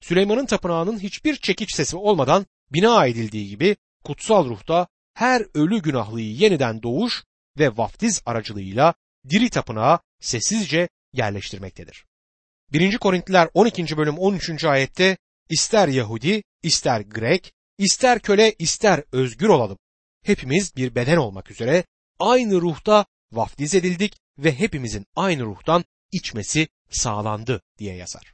Süleyman'ın 0.02 0.46
tapınağının 0.46 1.00
hiçbir 1.00 1.36
çekiç 1.36 1.76
sesi 1.76 1.98
olmadan 1.98 2.46
bina 2.72 3.06
edildiği 3.06 3.50
gibi 3.50 3.76
kutsal 4.04 4.50
ruhta 4.50 4.88
her 5.14 5.46
ölü 5.54 5.82
günahlıyı 5.82 6.36
yeniden 6.36 6.84
doğuş 6.84 7.24
ve 7.60 7.78
vaftiz 7.78 8.22
aracılığıyla 8.26 8.94
diri 9.30 9.50
tapınağa 9.50 10.00
sessizce 10.20 10.90
yerleştirmektedir. 11.14 12.06
1. 12.74 12.98
Korintliler 12.98 13.50
12. 13.54 13.98
bölüm 13.98 14.18
13. 14.18 14.64
ayette 14.64 15.18
ister 15.50 15.88
Yahudi, 15.88 16.44
ister 16.64 17.02
Grek, 17.02 17.54
ister 17.78 18.20
köle, 18.20 18.56
ister 18.60 19.04
özgür 19.12 19.48
olalım. 19.48 19.78
Hepimiz 20.24 20.76
bir 20.76 20.96
beden 20.96 21.18
olmak 21.18 21.52
üzere 21.52 21.84
aynı 22.20 22.62
ruhta 22.62 23.06
vaftiz 23.32 23.76
edildik 23.76 24.18
ve 24.38 24.60
hepimizin 24.60 25.06
aynı 25.16 25.44
ruhtan 25.44 25.86
içmesi 26.12 26.68
sağlandı 26.90 27.62
diye 27.78 27.96
yazar. 27.96 28.34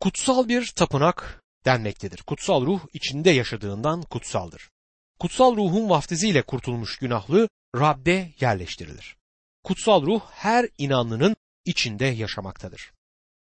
Kutsal 0.00 0.48
bir 0.48 0.72
tapınak 0.76 1.42
denmektedir. 1.64 2.22
Kutsal 2.22 2.66
ruh 2.66 2.80
içinde 2.92 3.30
yaşadığından 3.30 4.02
kutsaldır. 4.02 4.70
Kutsal 5.18 5.56
ruhun 5.56 5.90
vaftiziyle 5.90 6.42
kurtulmuş 6.42 6.98
günahlı 6.98 7.48
Rab'be 7.76 8.32
yerleştirilir. 8.40 9.16
Kutsal 9.64 10.02
ruh 10.02 10.20
her 10.30 10.68
inanlının 10.78 11.36
içinde 11.66 12.04
yaşamaktadır. 12.04 12.92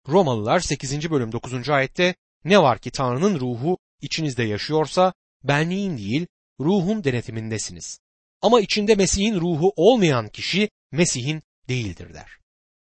Romalılar 0.09 0.61
8. 0.61 1.11
bölüm 1.11 1.33
9. 1.33 1.68
ayette 1.68 2.14
ne 2.44 2.62
var 2.62 2.78
ki 2.78 2.90
Tanrı'nın 2.90 3.40
ruhu 3.40 3.78
içinizde 4.00 4.42
yaşıyorsa 4.42 5.12
benliğin 5.44 5.98
değil 5.98 6.26
ruhun 6.61 7.04
denetimindesiniz. 7.04 8.00
Ama 8.42 8.61
içinde 8.61 8.94
Mesih'in 8.94 9.40
ruhu 9.40 9.72
olmayan 9.76 10.28
kişi 10.28 10.70
Mesih'in 10.92 11.42
değildir 11.68 12.14
der. 12.14 12.30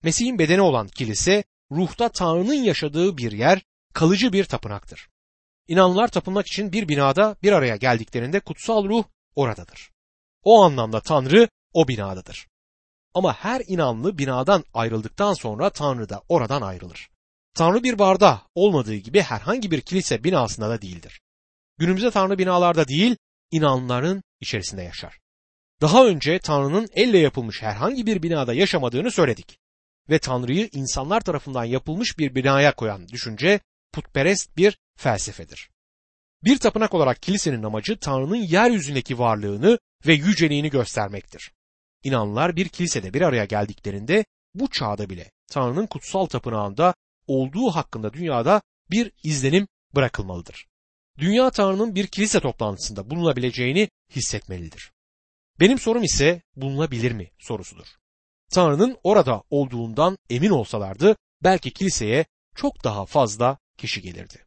Mesih'in 0.03 0.39
bedeni 0.39 0.61
olan 0.61 0.89
kilise 0.89 1.45
ruhta 1.73 2.09
Tanrı'nın 2.09 2.55
yaşadığı 2.55 3.17
bir 3.17 3.33
yer, 3.33 3.63
kalıcı 3.95 4.33
bir 4.33 4.45
tapınaktır. 4.45 5.09
İnanlılar 5.69 6.09
tapınmak 6.09 6.47
için 6.47 6.73
bir 6.73 6.89
binada 6.89 7.37
bir 7.43 7.53
araya 7.53 7.77
geldiklerinde 7.77 8.41
kutsal 8.41 8.85
ruh 8.85 9.05
oradadır. 9.35 9.91
O 10.43 10.63
anlamda 10.63 11.01
Tanrı 11.01 11.49
o 11.73 11.89
binadadır. 11.89 12.49
Ama 13.15 13.35
her 13.35 13.63
inanlı 13.67 14.19
binadan 14.19 14.65
ayrıldıktan 14.75 15.35
sonra 15.35 15.71
Tanrı 15.71 16.09
da 16.09 16.23
oradan 16.29 16.63
ayrılır. 16.63 17.09
Tanrı 17.55 17.83
bir 17.83 17.99
barda 17.99 18.43
olmadığı 18.55 18.95
gibi 18.95 19.21
herhangi 19.21 19.71
bir 19.71 19.81
kilise 19.81 20.25
binasında 20.25 20.71
da 20.71 20.83
değildir. 20.83 21.21
Günümüzde 21.79 22.11
Tanrı 22.11 22.39
binalarda 22.39 22.89
değil, 22.89 23.17
inanların 23.51 24.23
içerisinde 24.41 24.83
yaşar. 24.83 25.19
Daha 25.81 26.07
önce 26.07 26.39
Tanrı'nın 26.39 26.89
elle 26.93 27.19
yapılmış 27.19 27.63
herhangi 27.63 28.07
bir 28.07 28.23
binada 28.23 28.55
yaşamadığını 28.55 29.11
söyledik. 29.11 29.59
Ve 30.11 30.19
Tanrı'yı 30.19 30.69
insanlar 30.73 31.21
tarafından 31.21 31.65
yapılmış 31.65 32.19
bir 32.19 32.35
binaya 32.35 32.75
koyan 32.75 33.09
düşünce 33.09 33.61
putperest 33.93 34.57
bir 34.57 34.79
felsefedir. 34.97 35.71
Bir 36.45 36.59
tapınak 36.59 36.95
olarak 36.95 37.23
kilisenin 37.23 37.63
amacı 37.63 37.99
Tanrı'nın 37.99 38.37
yeryüzündeki 38.37 39.19
varlığını 39.19 39.79
ve 40.07 40.15
yüceliğini 40.15 40.71
göstermektir. 40.71 41.53
İnanlılar 42.05 42.57
bir 42.57 42.69
kilisede 42.69 43.15
bir 43.15 43.21
araya 43.21 43.45
geldiklerinde 43.45 44.25
bu 44.55 44.71
çağda 44.71 45.11
bile 45.11 45.31
Tanrı'nın 45.51 45.87
kutsal 45.87 46.27
tapınağında 46.27 46.95
olduğu 47.27 47.71
hakkında 47.71 48.13
dünyada 48.13 48.63
bir 48.91 49.13
izlenim 49.23 49.67
bırakılmalıdır. 49.95 50.67
Dünya 51.19 51.51
Tanrı'nın 51.51 51.95
bir 51.95 52.07
kilise 52.07 52.41
toplantısında 52.41 53.11
bulunabileceğini 53.11 53.89
hissetmelidir. 54.11 54.93
Benim 55.61 55.79
sorum 55.79 56.03
ise 56.03 56.43
bulunabilir 56.57 57.13
mi 57.13 57.31
sorusudur. 57.39 57.87
Tanrı'nın 58.51 58.97
orada 59.03 59.43
olduğundan 59.51 60.19
emin 60.31 60.51
olsalardı 60.51 61.17
belki 61.43 61.73
kiliseye 61.73 62.25
çok 62.55 62.85
daha 62.85 63.07
fazla 63.07 63.59
kişi 63.79 64.03
gelirdi. 64.03 64.39